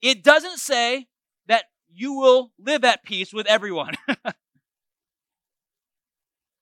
It 0.03 0.23
doesn't 0.23 0.59
say 0.59 1.09
that 1.47 1.64
you 1.93 2.14
will 2.14 2.53
live 2.59 2.85
at 2.85 3.05
peace 3.05 3.33
with 3.33 3.47
everyone. 3.47 3.95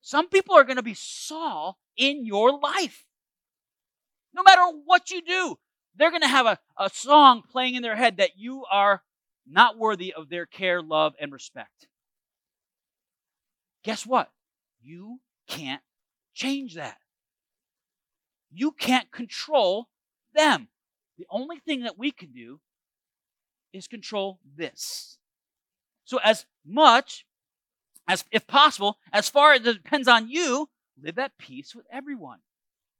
Some 0.00 0.28
people 0.28 0.54
are 0.57 0.64
going 0.64 0.76
to 0.76 0.83
be 0.83 0.94
Saul 0.94 1.78
in 1.96 2.24
your 2.24 2.59
life. 2.59 3.04
No 4.33 4.42
matter 4.42 4.62
what 4.85 5.11
you 5.11 5.22
do, 5.22 5.59
they're 5.96 6.11
going 6.11 6.22
to 6.22 6.28
have 6.28 6.46
a, 6.46 6.59
a 6.78 6.90
song 6.90 7.42
playing 7.50 7.74
in 7.74 7.83
their 7.83 7.96
head 7.96 8.16
that 8.16 8.38
you 8.38 8.64
are 8.70 9.02
not 9.46 9.78
worthy 9.78 10.12
of 10.12 10.28
their 10.28 10.46
care, 10.46 10.81
love, 10.81 11.14
and 11.20 11.33
respect. 11.33 11.88
Guess 13.83 14.07
what? 14.07 14.31
You 14.81 15.20
can't 15.48 15.83
change 16.35 16.74
that. 16.74 16.98
You 18.50 18.72
can't 18.72 19.11
control 19.11 19.88
them. 20.38 20.68
The 21.18 21.27
only 21.31 21.59
thing 21.59 21.83
that 21.83 21.98
we 21.98 22.11
can 22.11 22.33
do 22.33 22.61
is 23.72 23.88
control 23.88 24.38
this. 24.57 25.18
So, 26.05 26.18
as 26.22 26.46
much 26.64 27.27
as 28.09 28.24
if 28.31 28.46
possible, 28.46 28.98
as 29.12 29.29
far 29.29 29.53
as 29.53 29.66
it 29.66 29.83
depends 29.83 30.09
on 30.09 30.31
you, 30.31 30.70
live 31.03 31.18
at 31.18 31.37
peace 31.38 31.74
with 31.74 31.87
everyone. 31.92 32.38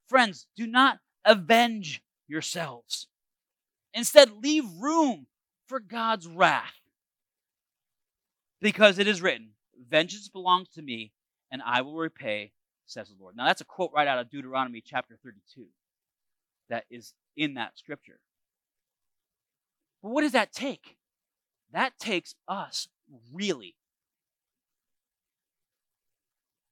Friends, 0.09 0.47
do 0.57 0.67
not 0.67 0.99
avenge 1.25 2.03
yourselves. 2.27 3.07
Instead, 3.95 4.43
leave 4.43 4.65
room 4.79 5.27
for 5.67 5.81
God's 5.81 6.27
wrath. 6.27 6.75
Because 8.61 8.99
it 8.99 9.07
is 9.07 9.23
written, 9.23 9.51
Vengeance 9.89 10.29
belongs 10.29 10.69
to 10.71 10.83
me, 10.83 11.13
and 11.51 11.63
I 11.65 11.83
will 11.83 11.95
repay, 11.95 12.53
says 12.87 13.09
the 13.09 13.15
Lord. 13.19 13.37
Now, 13.37 13.47
that's 13.47 13.61
a 13.61 13.65
quote 13.65 13.93
right 13.95 14.09
out 14.09 14.19
of 14.19 14.31
Deuteronomy 14.31 14.83
chapter 14.85 15.17
32 15.23 15.67
that 16.69 16.85
is 16.91 17.15
in 17.37 17.55
that 17.55 17.79
scripture. 17.79 18.21
But 20.03 20.11
what 20.11 20.23
does 20.23 20.33
that 20.33 20.53
take? 20.53 20.97
That 21.73 21.99
takes 21.99 22.35
us 22.47 22.89
really 23.33 23.75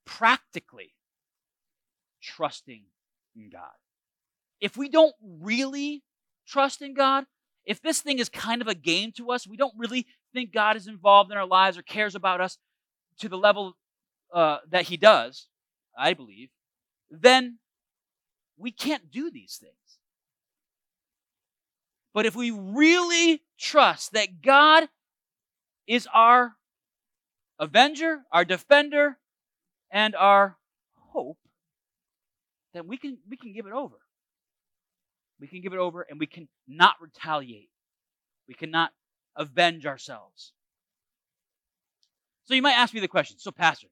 practically 0.05 0.95
trusting 2.23 2.85
in 3.35 3.51
God. 3.51 3.63
If 4.61 4.77
we 4.77 4.89
don't 4.89 5.15
really 5.23 6.03
trust 6.47 6.81
in 6.81 6.95
God, 6.95 7.25
if 7.65 7.83
this 7.83 8.01
thing 8.01 8.19
is 8.19 8.29
kind 8.29 8.63
of 8.63 8.69
a 8.69 8.75
game 8.75 9.13
to 9.17 9.31
us, 9.31 9.47
we 9.47 9.57
don't 9.57 9.75
really 9.77 10.07
think 10.33 10.53
God 10.53 10.77
is 10.77 10.87
involved 10.87 11.31
in 11.31 11.37
our 11.37 11.47
lives 11.47 11.77
or 11.77 11.83
cares 11.83 12.15
about 12.15 12.41
us 12.41 12.59
to 13.19 13.29
the 13.29 13.37
level 13.37 13.77
uh, 14.33 14.59
that 14.71 14.85
He 14.85 14.97
does, 14.97 15.49
I 15.99 16.15
believe, 16.15 16.51
then 17.11 17.59
we 18.57 18.71
can't 18.71 19.11
do 19.11 19.31
these 19.31 19.59
things. 19.61 19.73
But 22.17 22.25
if 22.25 22.35
we 22.35 22.51
really 22.51 23.43
trust 23.59 24.13
that 24.13 24.41
God 24.41 24.89
is 25.87 26.09
our 26.15 26.55
avenger, 27.59 28.23
our 28.33 28.43
defender, 28.43 29.19
and 29.91 30.17
our 30.17 30.57
hope, 30.95 31.37
then 32.73 32.87
we 32.87 32.97
can 32.97 33.19
we 33.29 33.37
can 33.37 33.53
give 33.53 33.67
it 33.67 33.75
over. 33.75 33.97
We 35.39 35.47
can 35.47 35.61
give 35.61 35.75
it 35.75 35.79
over 35.79 36.07
and 36.09 36.19
we 36.19 36.27
can 36.27 36.49
not 36.67 36.95
retaliate. 37.03 37.69
We 38.49 38.55
cannot 38.55 38.93
avenge 39.37 39.85
ourselves. 39.85 40.55
So 42.47 42.55
you 42.55 42.63
might 42.63 42.79
ask 42.79 42.95
me 42.95 43.01
the 43.01 43.09
question 43.09 43.37
so, 43.39 43.51
Pastor, 43.51 43.89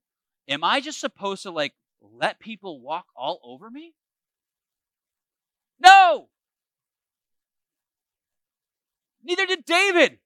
am 0.48 0.64
I 0.64 0.80
just 0.80 0.98
supposed 0.98 1.42
to 1.42 1.50
like 1.50 1.74
let 2.00 2.40
people 2.40 2.80
walk 2.80 3.04
all 3.14 3.38
over 3.44 3.70
me? 3.70 3.92
No! 5.78 6.30
Neither 9.24 9.46
did 9.46 9.64
David. 9.64 10.18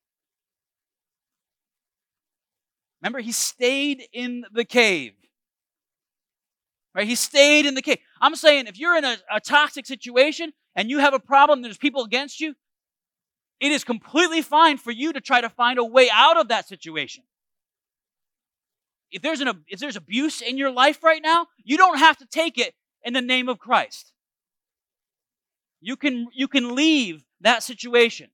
Remember, 3.01 3.21
he 3.21 3.33
stayed 3.33 4.03
in 4.13 4.45
the 4.53 4.65
cave. 4.65 5.13
Right? 6.95 7.07
He 7.07 7.15
stayed 7.15 7.65
in 7.65 7.75
the 7.75 7.83
cave. 7.83 7.99
I'm 8.21 8.35
saying 8.35 8.67
if 8.67 8.79
you're 8.79 8.97
in 8.97 9.05
a, 9.05 9.17
a 9.33 9.41
toxic 9.41 9.87
situation 9.87 10.53
and 10.75 10.91
you 10.91 10.99
have 10.99 11.15
a 11.15 11.21
problem, 11.21 11.63
there's 11.63 11.79
people 11.79 12.03
against 12.03 12.41
you, 12.41 12.55
it 13.61 13.71
is 13.71 13.85
completely 13.85 14.43
fine 14.43 14.79
for 14.79 14.91
you 14.91 15.13
to 15.13 15.21
try 15.21 15.41
to 15.41 15.49
find 15.49 15.79
a 15.79 15.85
way 15.85 16.09
out 16.13 16.39
of 16.41 16.49
that 16.49 16.67
situation. 16.67 17.25
If 19.11 19.23
there's 19.23 19.41
an 19.41 19.65
if 19.69 19.81
there's 19.81 19.97
abuse 19.97 20.43
in 20.43 20.59
your 20.59 20.71
life 20.71 21.03
right 21.03 21.23
now, 21.23 21.47
you 21.65 21.77
don't 21.77 21.99
have 21.99 22.17
to 22.19 22.27
take 22.27 22.59
it 22.59 22.75
in 23.03 23.15
the 23.15 23.23
name 23.23 23.49
of 23.49 23.59
Christ. 23.59 24.13
You 25.81 25.97
can 25.97 26.27
you 26.35 26.47
can 26.47 26.75
leave 26.75 27.25
that 27.41 27.63
situation. 27.63 28.31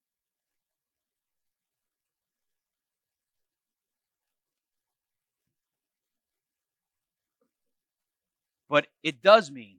But 8.75 8.89
it 9.05 9.23
does 9.23 9.53
mean 9.53 9.77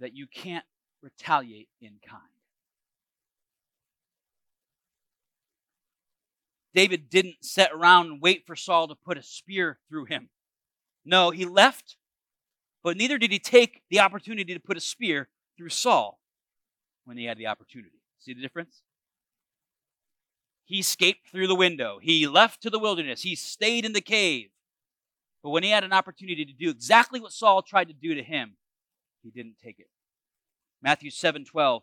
that 0.00 0.16
you 0.16 0.26
can't 0.26 0.64
retaliate 1.00 1.68
in 1.80 1.92
kind. 2.04 2.22
David 6.74 7.08
didn't 7.08 7.36
sit 7.42 7.70
around 7.72 8.06
and 8.06 8.20
wait 8.20 8.48
for 8.48 8.56
Saul 8.56 8.88
to 8.88 8.96
put 8.96 9.16
a 9.16 9.22
spear 9.22 9.78
through 9.88 10.06
him. 10.06 10.30
No, 11.04 11.30
he 11.30 11.44
left, 11.44 11.96
but 12.82 12.96
neither 12.96 13.16
did 13.16 13.30
he 13.30 13.38
take 13.38 13.82
the 13.88 14.00
opportunity 14.00 14.52
to 14.52 14.58
put 14.58 14.76
a 14.76 14.80
spear 14.80 15.28
through 15.56 15.68
Saul 15.68 16.18
when 17.04 17.16
he 17.16 17.26
had 17.26 17.38
the 17.38 17.46
opportunity. 17.46 18.00
See 18.18 18.34
the 18.34 18.42
difference? 18.42 18.82
He 20.64 20.80
escaped 20.80 21.28
through 21.28 21.46
the 21.46 21.54
window. 21.54 22.00
He 22.02 22.26
left 22.26 22.60
to 22.62 22.70
the 22.70 22.80
wilderness. 22.80 23.22
He 23.22 23.36
stayed 23.36 23.84
in 23.84 23.92
the 23.92 24.00
cave. 24.00 24.48
But 25.44 25.50
when 25.50 25.62
he 25.62 25.68
had 25.68 25.84
an 25.84 25.92
opportunity 25.92 26.46
to 26.46 26.52
do 26.54 26.70
exactly 26.70 27.20
what 27.20 27.30
Saul 27.30 27.60
tried 27.60 27.88
to 27.88 27.94
do 27.94 28.14
to 28.14 28.22
him, 28.22 28.56
he 29.22 29.30
didn't 29.30 29.56
take 29.62 29.78
it. 29.78 29.88
Matthew 30.82 31.10
7 31.10 31.44
12 31.44 31.82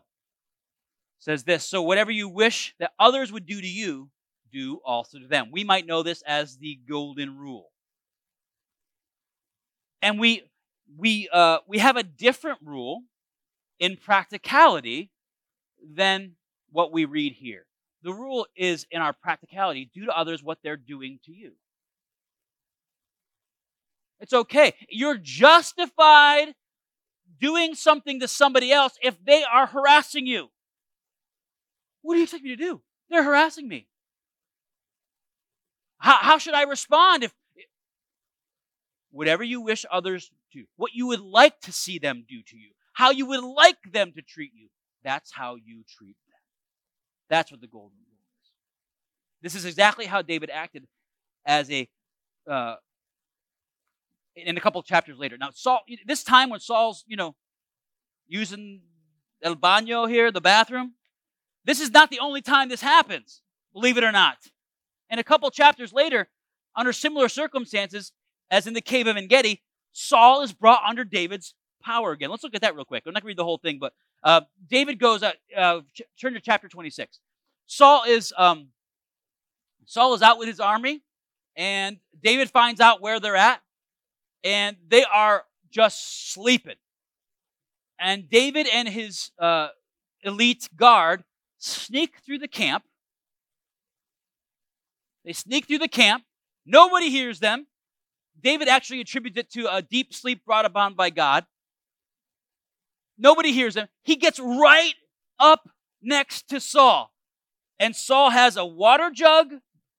says 1.20 1.44
this 1.44 1.64
So 1.64 1.80
whatever 1.80 2.10
you 2.10 2.28
wish 2.28 2.74
that 2.80 2.90
others 2.98 3.30
would 3.30 3.46
do 3.46 3.60
to 3.60 3.66
you, 3.66 4.10
do 4.52 4.80
also 4.84 5.20
to 5.20 5.28
them. 5.28 5.50
We 5.52 5.62
might 5.62 5.86
know 5.86 6.02
this 6.02 6.22
as 6.26 6.56
the 6.56 6.80
golden 6.88 7.38
rule. 7.38 7.70
And 10.02 10.18
we 10.18 10.42
we 10.98 11.28
uh, 11.32 11.58
we 11.68 11.78
have 11.78 11.96
a 11.96 12.02
different 12.02 12.58
rule 12.64 13.02
in 13.78 13.96
practicality 13.96 15.12
than 15.80 16.32
what 16.70 16.92
we 16.92 17.04
read 17.04 17.34
here. 17.34 17.66
The 18.02 18.12
rule 18.12 18.48
is 18.56 18.88
in 18.90 19.00
our 19.00 19.12
practicality, 19.12 19.88
do 19.94 20.06
to 20.06 20.18
others 20.18 20.42
what 20.42 20.58
they're 20.64 20.76
doing 20.76 21.20
to 21.26 21.32
you. 21.32 21.52
It's 24.22 24.32
okay. 24.32 24.74
You're 24.88 25.18
justified 25.18 26.54
doing 27.40 27.74
something 27.74 28.20
to 28.20 28.28
somebody 28.28 28.72
else 28.72 28.96
if 29.02 29.22
they 29.24 29.42
are 29.42 29.66
harassing 29.66 30.26
you. 30.26 30.48
What 32.02 32.14
do 32.14 32.18
you 32.18 32.24
expect 32.24 32.44
me 32.44 32.50
to 32.50 32.56
do? 32.56 32.82
They're 33.10 33.24
harassing 33.24 33.66
me. 33.66 33.88
How, 35.98 36.18
how 36.20 36.38
should 36.38 36.54
I 36.54 36.62
respond 36.62 37.24
if 37.24 37.34
whatever 39.10 39.42
you 39.42 39.60
wish 39.60 39.84
others 39.90 40.30
do, 40.52 40.64
what 40.76 40.92
you 40.94 41.08
would 41.08 41.20
like 41.20 41.60
to 41.62 41.72
see 41.72 41.98
them 41.98 42.24
do 42.28 42.42
to 42.46 42.56
you, 42.56 42.70
how 42.92 43.10
you 43.10 43.26
would 43.26 43.42
like 43.42 43.76
them 43.92 44.12
to 44.12 44.22
treat 44.22 44.52
you, 44.54 44.68
that's 45.02 45.32
how 45.32 45.56
you 45.56 45.82
treat 45.98 46.16
them. 46.28 46.38
That's 47.28 47.50
what 47.50 47.60
the 47.60 47.66
golden 47.66 47.98
rule 47.98 48.18
is. 48.40 48.50
This 49.42 49.54
is 49.56 49.64
exactly 49.64 50.06
how 50.06 50.22
David 50.22 50.50
acted 50.50 50.86
as 51.44 51.70
a 51.70 51.88
uh, 52.48 52.76
in 54.36 54.56
a 54.56 54.60
couple 54.60 54.82
chapters 54.82 55.18
later. 55.18 55.36
Now, 55.38 55.50
Saul, 55.52 55.80
this 56.06 56.22
time 56.22 56.50
when 56.50 56.60
Saul's, 56.60 57.04
you 57.06 57.16
know, 57.16 57.34
using 58.26 58.80
el 59.42 59.56
baño 59.56 60.08
here, 60.08 60.30
the 60.30 60.40
bathroom, 60.40 60.94
this 61.64 61.80
is 61.80 61.90
not 61.90 62.10
the 62.10 62.18
only 62.18 62.40
time 62.40 62.68
this 62.68 62.80
happens, 62.80 63.42
believe 63.72 63.96
it 63.98 64.04
or 64.04 64.12
not. 64.12 64.38
And 65.10 65.20
a 65.20 65.24
couple 65.24 65.50
chapters 65.50 65.92
later, 65.92 66.28
under 66.74 66.92
similar 66.92 67.28
circumstances, 67.28 68.12
as 68.50 68.66
in 68.66 68.74
the 68.74 68.80
cave 68.80 69.06
of 69.06 69.16
Engedi, 69.16 69.62
Saul 69.92 70.42
is 70.42 70.52
brought 70.52 70.82
under 70.86 71.04
David's 71.04 71.54
power 71.82 72.12
again. 72.12 72.30
Let's 72.30 72.42
look 72.42 72.54
at 72.54 72.62
that 72.62 72.74
real 72.74 72.84
quick. 72.84 73.04
I'm 73.06 73.12
not 73.12 73.22
going 73.22 73.28
to 73.28 73.32
read 73.32 73.38
the 73.38 73.44
whole 73.44 73.58
thing, 73.58 73.78
but 73.78 73.92
uh, 74.22 74.42
David 74.68 74.98
goes, 74.98 75.22
uh, 75.22 75.32
uh, 75.56 75.80
ch- 75.94 76.02
turn 76.20 76.34
to 76.34 76.40
chapter 76.40 76.68
26. 76.68 77.20
Saul 77.66 78.04
is, 78.06 78.32
um, 78.36 78.68
Saul 79.86 80.14
is 80.14 80.22
out 80.22 80.38
with 80.38 80.48
his 80.48 80.60
army, 80.60 81.02
and 81.56 81.98
David 82.22 82.50
finds 82.50 82.80
out 82.80 83.00
where 83.00 83.20
they're 83.20 83.36
at, 83.36 83.60
and 84.44 84.76
they 84.88 85.04
are 85.04 85.44
just 85.70 86.32
sleeping. 86.32 86.76
And 87.98 88.28
David 88.28 88.66
and 88.72 88.88
his 88.88 89.30
uh, 89.38 89.68
elite 90.22 90.68
guard 90.76 91.24
sneak 91.58 92.16
through 92.24 92.38
the 92.38 92.48
camp. 92.48 92.84
They 95.24 95.32
sneak 95.32 95.68
through 95.68 95.78
the 95.78 95.88
camp. 95.88 96.24
Nobody 96.66 97.10
hears 97.10 97.38
them. 97.38 97.66
David 98.40 98.68
actually 98.68 99.00
attributes 99.00 99.38
it 99.38 99.50
to 99.52 99.72
a 99.72 99.82
deep 99.82 100.12
sleep 100.12 100.44
brought 100.44 100.64
upon 100.64 100.94
by 100.94 101.10
God. 101.10 101.44
Nobody 103.16 103.52
hears 103.52 103.76
him. 103.76 103.86
He 104.02 104.16
gets 104.16 104.40
right 104.40 104.94
up 105.38 105.68
next 106.02 106.48
to 106.48 106.60
Saul. 106.60 107.12
And 107.78 107.94
Saul 107.94 108.30
has 108.30 108.56
a 108.56 108.66
water 108.66 109.10
jug 109.10 109.54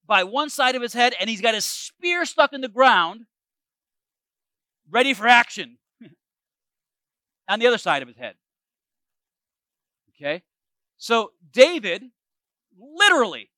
by 0.06 0.24
one 0.24 0.50
side 0.50 0.74
of 0.74 0.82
his 0.82 0.92
head, 0.92 1.14
and 1.18 1.30
he's 1.30 1.40
got 1.40 1.54
his 1.54 1.64
spear 1.64 2.26
stuck 2.26 2.52
in 2.52 2.60
the 2.60 2.68
ground 2.68 3.22
ready 4.94 5.12
for 5.12 5.26
action 5.26 5.76
on 7.48 7.58
the 7.58 7.66
other 7.66 7.78
side 7.78 8.00
of 8.00 8.08
his 8.08 8.16
head. 8.16 8.36
Okay? 10.10 10.42
So 10.96 11.32
David 11.52 12.04
literally 12.78 13.50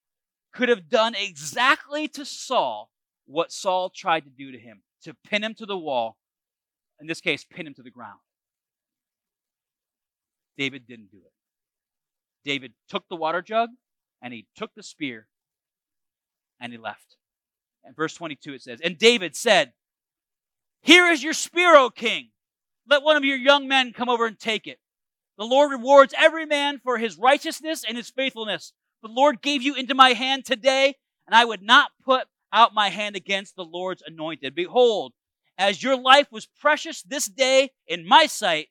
could 0.53 0.71
have 0.71 0.89
done 0.89 1.15
exactly 1.15 2.09
to 2.09 2.25
Saul 2.25 2.91
what 3.27 3.53
Saul 3.53 3.91
tried 3.91 4.25
to 4.25 4.31
do 4.31 4.51
to 4.51 4.59
him 4.59 4.83
to 5.03 5.15
pin 5.25 5.45
him 5.45 5.55
to 5.55 5.67
the 5.67 5.79
wall, 5.79 6.17
in 7.01 7.07
this 7.07 7.21
case, 7.21 7.45
pin 7.45 7.67
him 7.67 7.75
to 7.75 7.83
the 7.83 7.91
ground. 7.91 8.19
David 10.59 10.87
didn't 10.87 11.13
do 11.13 11.19
it. 11.19 11.33
David 12.45 12.73
took 12.89 13.05
the 13.09 13.17
water 13.17 13.43
jug 13.43 13.71
and 14.23 14.33
he 14.33 14.47
took 14.57 14.75
the 14.75 14.83
spear 14.83 15.29
and 16.61 16.73
he 16.73 16.79
left. 16.79 17.17
And 17.85 17.95
verse 17.95 18.15
22 18.15 18.55
it 18.55 18.63
says, 18.63 18.81
And 18.83 18.99
David 18.99 19.37
said, 19.37 19.75
here 20.87 21.09
is 21.09 21.21
your 21.21 21.33
spear, 21.33 21.77
O 21.77 21.91
king. 21.91 22.29
Let 22.89 23.03
one 23.03 23.17
of 23.17 23.25
your 23.25 23.37
young 23.37 23.67
men 23.67 23.93
come 23.93 24.09
over 24.09 24.25
and 24.25 24.39
take 24.39 24.69
it. 24.69 24.79
The 25.37 25.45
Lord 25.45 25.73
rewards 25.73 26.15
every 26.17 26.47
man 26.47 26.79
for 26.79 26.97
his 26.97 27.19
righteousness 27.19 27.85
and 27.87 27.97
his 27.97 28.09
faithfulness. 28.09 28.73
The 29.03 29.09
Lord 29.09 29.43
gave 29.43 29.63
you 29.63 29.75
into 29.75 29.97
my 29.97 30.13
hand 30.13 30.45
today, 30.45 30.95
and 31.27 31.35
I 31.35 31.45
would 31.45 31.61
not 31.61 31.91
put 32.05 32.29
out 32.53 32.73
my 32.73 32.91
hand 32.91 33.17
against 33.17 33.57
the 33.57 33.65
Lord's 33.65 34.03
anointed. 34.07 34.55
Behold, 34.55 35.13
as 35.59 35.83
your 35.83 36.01
life 36.01 36.29
was 36.31 36.47
precious 36.47 37.03
this 37.03 37.27
day 37.27 37.71
in 37.89 38.07
my 38.07 38.27
sight, 38.27 38.69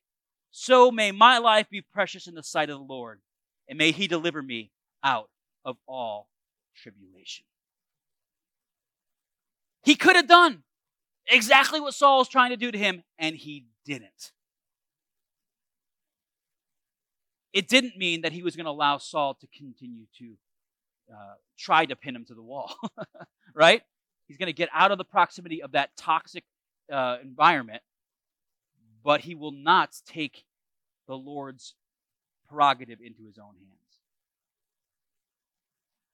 so 0.50 0.90
may 0.90 1.12
my 1.12 1.36
life 1.36 1.68
be 1.68 1.82
precious 1.82 2.26
in 2.26 2.34
the 2.34 2.42
sight 2.42 2.70
of 2.70 2.78
the 2.78 2.84
Lord, 2.84 3.20
and 3.68 3.76
may 3.76 3.92
he 3.92 4.06
deliver 4.06 4.42
me 4.42 4.70
out 5.04 5.28
of 5.66 5.76
all 5.86 6.30
tribulation. 6.74 7.44
He 9.84 9.96
could 9.96 10.16
have 10.16 10.26
done 10.26 10.62
exactly 11.28 11.80
what 11.80 11.94
Saul 11.94 12.18
was 12.18 12.28
trying 12.28 12.50
to 12.50 12.56
do 12.56 12.70
to 12.70 12.78
him, 12.78 13.02
and 13.18 13.36
he 13.36 13.64
didn't. 13.84 14.32
It 17.52 17.68
didn't 17.68 17.96
mean 17.96 18.22
that 18.22 18.32
he 18.32 18.42
was 18.42 18.54
going 18.54 18.66
to 18.66 18.70
allow 18.70 18.98
Saul 18.98 19.34
to 19.34 19.46
continue 19.46 20.04
to 20.18 20.34
uh, 21.10 21.34
try 21.58 21.86
to 21.86 21.96
pin 21.96 22.14
him 22.14 22.24
to 22.26 22.34
the 22.34 22.42
wall, 22.42 22.76
right? 23.54 23.82
He's 24.28 24.36
going 24.36 24.48
to 24.48 24.52
get 24.52 24.68
out 24.74 24.90
of 24.90 24.98
the 24.98 25.04
proximity 25.04 25.62
of 25.62 25.72
that 25.72 25.96
toxic 25.96 26.44
uh, 26.92 27.16
environment, 27.22 27.82
but 29.02 29.20
he 29.22 29.34
will 29.34 29.52
not 29.52 29.96
take 30.04 30.44
the 31.06 31.16
Lord's 31.16 31.74
prerogative 32.48 32.98
into 33.00 33.24
his 33.24 33.38
own 33.38 33.54
hands. 33.54 33.76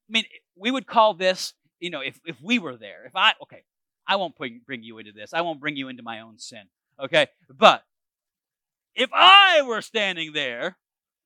I 0.08 0.12
mean, 0.12 0.24
we 0.56 0.70
would 0.70 0.86
call 0.86 1.14
this, 1.14 1.54
you 1.80 1.90
know, 1.90 2.00
if, 2.00 2.20
if 2.24 2.40
we 2.42 2.58
were 2.58 2.76
there, 2.76 3.04
if 3.06 3.16
I, 3.16 3.32
okay, 3.42 3.62
I 4.06 4.16
won't 4.16 4.36
bring, 4.36 4.60
you 4.82 4.98
into 4.98 5.12
this. 5.12 5.32
I 5.34 5.40
won't 5.42 5.60
bring 5.60 5.76
you 5.76 5.88
into 5.88 6.02
my 6.02 6.20
own 6.20 6.38
sin. 6.38 6.62
Okay? 7.00 7.28
But 7.48 7.84
if 8.94 9.10
I 9.12 9.62
were 9.62 9.82
standing 9.82 10.32
there 10.32 10.76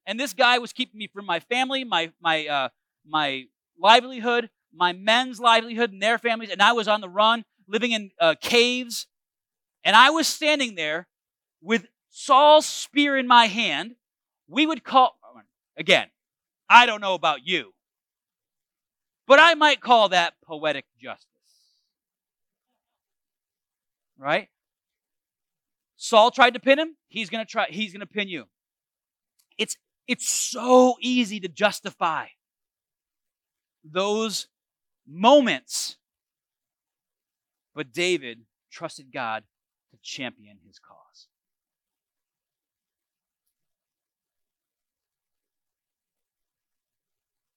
And 0.07 0.19
this 0.21 0.33
guy 0.35 0.59
was 0.59 0.73
keeping 0.73 0.99
me 0.99 1.09
from 1.09 1.27
my 1.27 1.41
family, 1.41 1.85
my 1.85 2.13
my 2.21 2.47
uh, 2.47 2.69
my 3.05 3.45
livelihood, 3.79 4.51
my 4.73 4.93
men's 4.93 5.41
livelihood, 5.41 5.93
and 5.93 6.01
their 6.03 6.19
families. 6.19 6.51
And 6.51 6.63
I 6.63 6.73
was 6.73 6.89
on 6.89 7.01
the 7.01 7.09
run, 7.09 7.45
living 7.67 7.93
in 7.93 8.11
uh, 8.21 8.37
caves. 8.41 9.07
And 9.85 9.97
I 9.97 10.11
was 10.11 10.27
standing 10.29 10.75
there 10.77 11.09
with 11.61 11.87
Saul's 12.11 12.67
spear 12.67 13.17
in 13.17 13.27
my 13.27 13.47
hand. 13.47 13.97
We 14.49 14.67
would 14.67 14.85
call 14.85 15.19
again. 15.77 16.09
I 16.69 16.87
don't 16.87 17.01
know 17.01 17.15
about 17.15 17.47
you, 17.47 17.75
but 19.27 19.39
I 19.41 19.55
might 19.55 19.81
call 19.81 20.09
that 20.11 20.35
poetic 20.45 20.87
justice. 21.01 21.36
Right? 24.19 24.49
Saul 25.97 26.31
tried 26.31 26.55
to 26.55 26.61
pin 26.61 26.79
him, 26.79 26.97
he's 27.09 27.31
going 27.31 27.45
to 27.45 27.51
try 27.51 27.67
he's 27.71 27.93
going 27.93 28.01
to 28.01 28.07
pin 28.07 28.29
you. 28.29 28.45
It's 29.59 29.77
it's 30.07 30.29
so 30.29 30.97
easy 31.01 31.41
to 31.41 31.49
justify 31.49 32.27
those 33.85 34.49
moments. 35.07 35.97
But 37.75 37.93
David 37.93 38.41
trusted 38.71 39.13
God 39.13 39.45
to 39.91 39.99
champion 40.03 40.59
his 40.67 40.79
cause. 40.79 41.29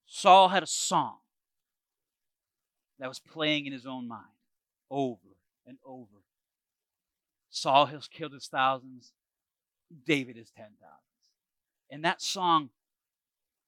Saul 0.06 0.50
had 0.50 0.64
a 0.64 0.68
song 0.68 1.20
that 3.00 3.08
was 3.08 3.20
playing 3.20 3.66
in 3.66 3.72
his 3.72 3.86
own 3.86 4.08
mind 4.08 4.26
over 4.92 5.38
and 5.66 5.78
over. 5.86 6.19
Saul 7.50 7.88
has 7.88 8.08
killed 8.08 8.34
his 8.34 8.48
thousands, 8.48 9.12
David 10.06 10.36
his 10.36 10.52
ten 10.52 10.72
thousands. 10.80 11.00
And 11.90 12.06
that 12.06 12.22
song 12.22 12.70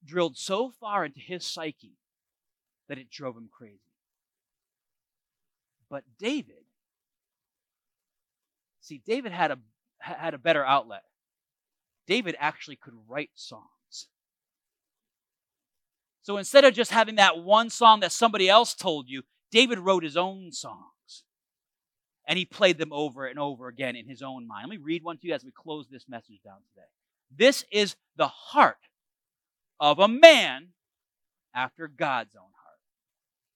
drilled 0.05 0.37
so 0.37 0.69
far 0.69 1.05
into 1.05 1.19
his 1.19 1.45
psyche 1.45 1.97
that 2.87 2.97
it 2.97 3.09
drove 3.09 3.35
him 3.35 3.49
crazy. 3.51 3.79
But 5.89 6.03
David, 6.19 6.65
see, 8.81 9.01
David 9.05 9.31
had 9.31 9.51
a 9.51 9.59
had 9.99 10.33
a 10.33 10.39
better 10.39 10.65
outlet. 10.65 11.03
David 12.07 12.35
actually 12.39 12.75
could 12.75 12.93
write 13.07 13.29
songs. 13.35 14.07
So 16.23 16.37
instead 16.37 16.65
of 16.65 16.73
just 16.73 16.91
having 16.91 17.15
that 17.15 17.39
one 17.39 17.69
song 17.69 17.99
that 18.01 18.11
somebody 18.11 18.49
else 18.49 18.73
told 18.73 19.09
you, 19.09 19.23
David 19.51 19.79
wrote 19.79 20.03
his 20.03 20.17
own 20.17 20.51
songs. 20.51 20.85
And 22.31 22.37
he 22.37 22.45
played 22.45 22.77
them 22.77 22.93
over 22.93 23.25
and 23.25 23.37
over 23.37 23.67
again 23.67 23.97
in 23.97 24.07
his 24.07 24.21
own 24.21 24.47
mind. 24.47 24.69
Let 24.69 24.69
me 24.69 24.81
read 24.81 25.03
one 25.03 25.17
to 25.17 25.27
you 25.27 25.33
as 25.33 25.43
we 25.43 25.51
close 25.51 25.89
this 25.89 26.07
message 26.07 26.39
down 26.45 26.59
today. 26.73 26.87
This 27.29 27.65
is 27.73 27.97
the 28.15 28.29
heart 28.29 28.77
of 29.81 29.99
a 29.99 30.07
man 30.07 30.69
after 31.53 31.89
God's 31.89 32.33
own 32.37 32.43
heart 32.63 32.79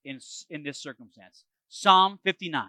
in, 0.03 0.19
in 0.49 0.63
this 0.63 0.78
circumstance. 0.78 1.45
Psalm 1.69 2.19
59. 2.26 2.67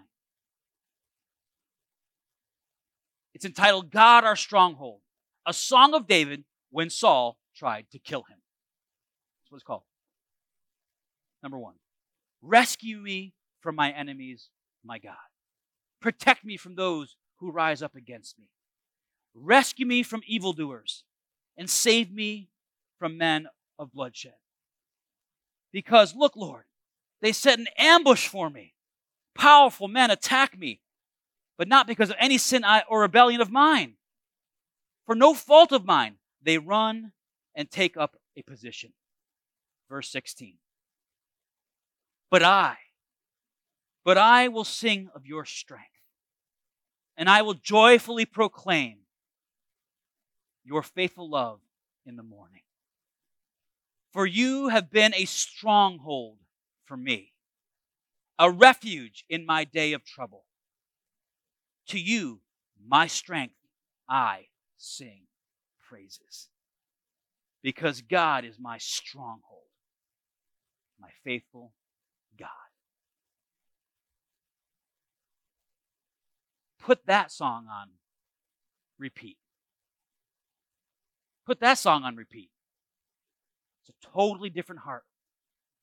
It's 3.33 3.43
entitled 3.43 3.91
God 3.91 4.23
Our 4.23 4.37
Stronghold, 4.37 5.01
a 5.45 5.51
song 5.51 5.93
of 5.93 6.07
David 6.07 6.45
when 6.71 6.89
Saul 6.89 7.37
tried 7.53 7.87
to 7.91 7.99
kill 7.99 8.21
him. 8.21 8.37
That's 9.41 9.51
what 9.51 9.57
it's 9.57 9.65
called. 9.65 9.83
Number 11.43 11.59
one, 11.59 11.75
rescue 12.41 12.99
me 12.99 13.33
from 13.59 13.75
my 13.75 13.91
enemies, 13.91 14.47
my 14.85 14.99
God. 14.99 15.17
Protect 15.99 16.45
me 16.45 16.57
from 16.57 16.75
those 16.75 17.15
who 17.37 17.51
rise 17.51 17.81
up 17.81 17.95
against 17.95 18.37
me. 18.37 18.49
Rescue 19.33 19.85
me 19.85 20.03
from 20.03 20.21
evildoers 20.25 21.03
and 21.57 21.69
save 21.69 22.11
me 22.11 22.49
from 22.99 23.17
men 23.17 23.47
of 23.77 23.91
bloodshed. 23.91 24.33
Because, 25.71 26.15
look, 26.15 26.35
Lord, 26.35 26.63
they 27.21 27.31
set 27.31 27.59
an 27.59 27.67
ambush 27.77 28.27
for 28.27 28.49
me. 28.49 28.73
Powerful 29.35 29.87
men 29.87 30.09
attack 30.09 30.57
me, 30.57 30.81
but 31.57 31.67
not 31.67 31.87
because 31.87 32.09
of 32.09 32.15
any 32.19 32.37
sin 32.37 32.63
or 32.89 33.01
rebellion 33.01 33.41
of 33.41 33.51
mine. 33.51 33.93
For 35.05 35.15
no 35.15 35.33
fault 35.33 35.71
of 35.71 35.85
mine, 35.85 36.15
they 36.41 36.57
run 36.57 37.11
and 37.55 37.69
take 37.69 37.97
up 37.97 38.17
a 38.35 38.41
position. 38.41 38.93
Verse 39.89 40.09
16. 40.09 40.55
But 42.29 42.43
I, 42.43 42.77
but 44.07 44.17
I 44.17 44.47
will 44.47 44.63
sing 44.63 45.09
of 45.13 45.25
your 45.25 45.43
strength, 45.43 45.99
and 47.17 47.29
I 47.29 47.41
will 47.41 47.55
joyfully 47.55 48.23
proclaim 48.23 48.99
your 50.63 50.81
faithful 50.81 51.29
love 51.29 51.59
in 52.05 52.15
the 52.15 52.23
morning. 52.23 52.61
For 54.13 54.25
you 54.25 54.69
have 54.69 54.89
been 54.89 55.13
a 55.13 55.25
stronghold 55.25 56.37
for 56.85 56.95
me, 56.95 57.33
a 58.39 58.49
refuge 58.49 59.25
in 59.27 59.45
my 59.45 59.65
day 59.65 59.91
of 59.91 60.05
trouble. 60.05 60.45
To 61.87 61.99
you, 61.99 62.39
my 62.87 63.07
strength, 63.07 63.55
I 64.07 64.45
sing 64.77 65.23
praises. 65.89 66.47
Because 67.61 68.01
God 68.01 68.45
is 68.45 68.55
my 68.57 68.77
stronghold, 68.77 69.67
my 70.97 71.09
faithful 71.25 71.73
God. 72.39 72.66
Put 76.87 77.05
that 77.07 77.33
song 77.33 77.65
on 77.69 77.89
repeat. 78.97 79.35
Put 81.45 81.59
that 81.59 81.77
song 81.77 82.05
on 82.05 82.15
repeat. 82.15 82.49
It's 83.81 83.89
a 83.89 84.07
totally 84.07 84.49
different 84.49 84.79
heart. 84.79 85.03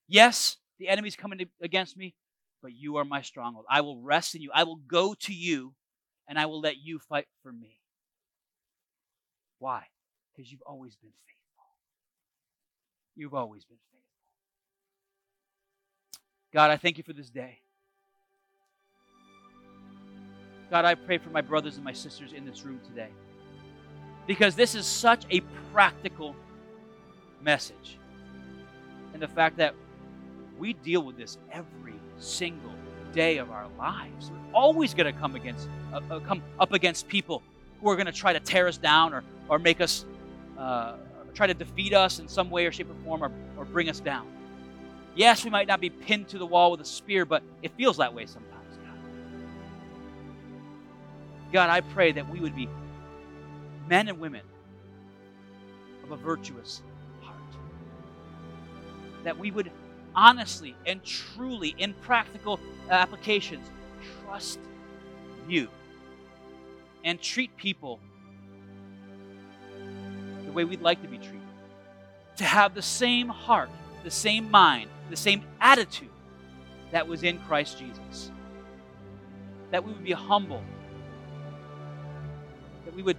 Yes, 0.09 0.57
the 0.79 0.89
enemy's 0.89 1.15
coming 1.15 1.47
against 1.61 1.99
me, 1.99 2.15
but 2.63 2.73
you 2.73 2.97
are 2.97 3.05
my 3.05 3.21
stronghold. 3.21 3.67
I 3.69 3.83
will 3.83 4.01
rest 4.01 4.35
in 4.35 4.41
you. 4.41 4.51
I 4.55 4.65
will 4.65 4.77
go 4.77 5.13
to 5.13 5.35
you, 5.35 5.75
and 6.27 6.39
I 6.39 6.47
will 6.47 6.63
let 6.63 6.79
you 6.79 6.99
fight 6.99 7.27
for 7.43 7.53
me. 7.53 7.81
Why? 9.59 9.83
Because 10.35 10.51
you've 10.51 10.63
always 10.67 10.97
been 10.97 11.13
faithful. 11.27 11.67
You've 13.15 13.35
always 13.35 13.67
been 13.67 13.77
faithful. 13.77 14.01
God, 16.51 16.71
I 16.71 16.79
thank 16.79 16.97
you 16.97 17.05
for 17.05 17.13
this 17.13 17.29
day. 17.29 17.59
God, 20.71 20.85
I 20.85 20.95
pray 20.95 21.19
for 21.19 21.31
my 21.31 21.41
brothers 21.41 21.77
and 21.77 21.85
my 21.85 21.93
sisters 21.93 22.33
in 22.33 22.45
this 22.45 22.65
room 22.65 22.81
today. 22.85 23.09
Because 24.27 24.55
this 24.57 24.75
is 24.75 24.87
such 24.87 25.25
a 25.31 25.41
practical 25.73 26.35
message. 27.43 27.99
And 29.13 29.23
the 29.23 29.29
fact 29.29 29.59
that 29.59 29.75
we 30.59 30.73
deal 30.73 31.03
with 31.03 31.17
this 31.17 31.39
every 31.53 31.95
single 32.19 32.73
day 33.13 33.39
of 33.39 33.51
our 33.51 33.69
lives. 33.79 34.31
We're 34.31 34.55
always 34.55 34.95
going 34.95 35.13
to 35.13 35.19
come 35.19 35.35
against 35.37 35.69
uh, 35.93 36.01
uh, 36.11 36.21
come 36.21 36.43
up 36.59 36.73
against 36.73 37.09
people 37.09 37.43
who 37.81 37.89
are 37.89 37.97
going 37.97 38.07
to 38.07 38.13
try 38.13 38.33
to 38.33 38.41
tear 38.41 38.67
us 38.67 38.77
down 38.77 39.15
or, 39.15 39.23
or 39.49 39.59
make 39.59 39.81
us 39.81 40.05
uh, 40.59 40.95
try 41.35 41.47
to 41.47 41.55
defeat 41.55 41.93
us 41.93 42.19
in 42.19 42.29
some 42.29 42.51
way 42.51 42.67
or 42.67 42.73
shape 42.73 42.91
or 42.91 43.05
form 43.05 43.23
or, 43.23 43.31
or 43.57 43.65
bring 43.65 43.89
us 43.89 44.01
down. 44.01 44.27
Yes, 45.15 45.45
we 45.45 45.51
might 45.51 45.69
not 45.69 45.81
be 45.81 45.91
pinned 45.91 46.29
to 46.29 46.39
the 46.39 46.47
wall 46.47 46.73
with 46.73 46.81
a 46.81 46.85
spear, 46.85 47.25
but 47.25 47.43
it 47.63 47.73
feels 47.77 47.97
that 47.99 48.13
way 48.13 48.27
sometimes, 48.27 48.54
God, 51.55 51.71
I 51.71 51.83
pray 51.83 52.11
that 52.11 52.29
we 52.29 52.41
would 52.41 52.57
be 52.57 52.69
men 53.87 54.09
and 54.09 54.19
women 54.19 54.41
of 56.03 56.11
a 56.11 56.17
virtuous 56.17 56.83
heart. 57.23 57.39
That 59.23 59.39
we 59.39 59.53
would 59.53 59.71
honestly 60.17 60.75
and 60.85 61.01
truly, 61.05 61.77
in 61.79 61.95
practical 61.95 62.59
applications, 62.91 63.71
trust 64.25 64.59
you 65.49 65.69
and 67.05 67.23
treat 67.23 67.57
people 67.57 68.01
the 70.47 70.51
way 70.51 70.65
we'd 70.65 70.83
like 70.83 71.03
to 71.03 71.09
be 71.09 71.19
treated. 71.19 71.41
To 72.39 72.45
have 72.45 72.75
the 72.75 72.83
same 72.83 73.29
heart, 73.29 73.71
the 74.03 74.11
same 74.11 74.51
mind, 74.51 74.91
the 75.09 75.17
same 75.17 75.45
attitude 75.61 76.11
that 76.91 77.07
was 77.07 77.23
in 77.23 77.39
Christ 77.43 77.79
Jesus. 77.79 78.33
That 79.71 79.85
we 79.85 79.93
would 79.93 80.03
be 80.03 80.11
humble. 80.11 80.65
That 82.95 82.99
we 82.99 83.03
would 83.03 83.17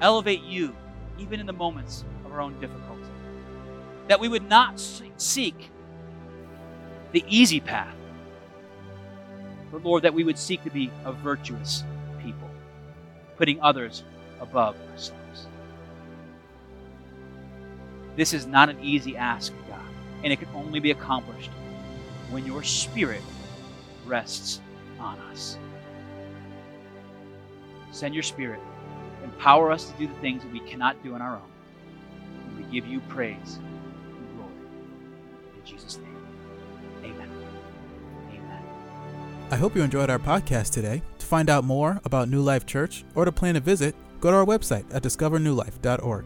elevate 0.00 0.42
you 0.44 0.74
even 1.18 1.40
in 1.40 1.46
the 1.46 1.52
moments 1.52 2.06
of 2.24 2.32
our 2.32 2.40
own 2.40 2.58
difficulty. 2.58 3.02
That 4.06 4.18
we 4.18 4.28
would 4.28 4.48
not 4.48 4.80
seek 4.80 5.70
the 7.12 7.22
easy 7.28 7.60
path, 7.60 7.94
but 9.70 9.84
Lord, 9.84 10.04
that 10.04 10.14
we 10.14 10.24
would 10.24 10.38
seek 10.38 10.64
to 10.64 10.70
be 10.70 10.90
a 11.04 11.12
virtuous 11.12 11.84
people, 12.22 12.48
putting 13.36 13.60
others 13.60 14.04
above 14.40 14.74
ourselves. 14.90 15.48
This 18.16 18.32
is 18.32 18.46
not 18.46 18.70
an 18.70 18.80
easy 18.80 19.18
ask, 19.18 19.52
God, 19.68 19.82
and 20.24 20.32
it 20.32 20.38
can 20.38 20.48
only 20.54 20.80
be 20.80 20.92
accomplished 20.92 21.50
when 22.30 22.46
your 22.46 22.62
Spirit 22.62 23.22
rests 24.06 24.62
on 24.98 25.18
us. 25.30 25.58
Send 27.92 28.14
your 28.14 28.22
Spirit 28.22 28.60
Empower 29.24 29.70
us 29.70 29.90
to 29.90 29.98
do 29.98 30.06
the 30.06 30.20
things 30.20 30.42
that 30.42 30.52
we 30.52 30.60
cannot 30.60 31.02
do 31.02 31.14
on 31.14 31.22
our 31.22 31.36
own. 31.36 31.50
We 32.56 32.64
give 32.64 32.86
you 32.86 33.00
praise 33.08 33.58
and 33.58 34.36
glory. 34.36 34.52
In 35.56 35.64
Jesus' 35.64 35.98
name, 35.98 36.16
amen. 37.04 37.30
Amen. 38.30 38.62
I 39.50 39.56
hope 39.56 39.76
you 39.76 39.82
enjoyed 39.82 40.10
our 40.10 40.18
podcast 40.18 40.72
today. 40.72 41.02
To 41.18 41.26
find 41.26 41.50
out 41.50 41.64
more 41.64 42.00
about 42.04 42.28
New 42.28 42.40
Life 42.40 42.66
Church 42.66 43.04
or 43.14 43.24
to 43.24 43.32
plan 43.32 43.56
a 43.56 43.60
visit, 43.60 43.94
go 44.20 44.30
to 44.30 44.36
our 44.36 44.46
website 44.46 44.84
at 44.94 45.02
discovernewlife.org. 45.02 46.24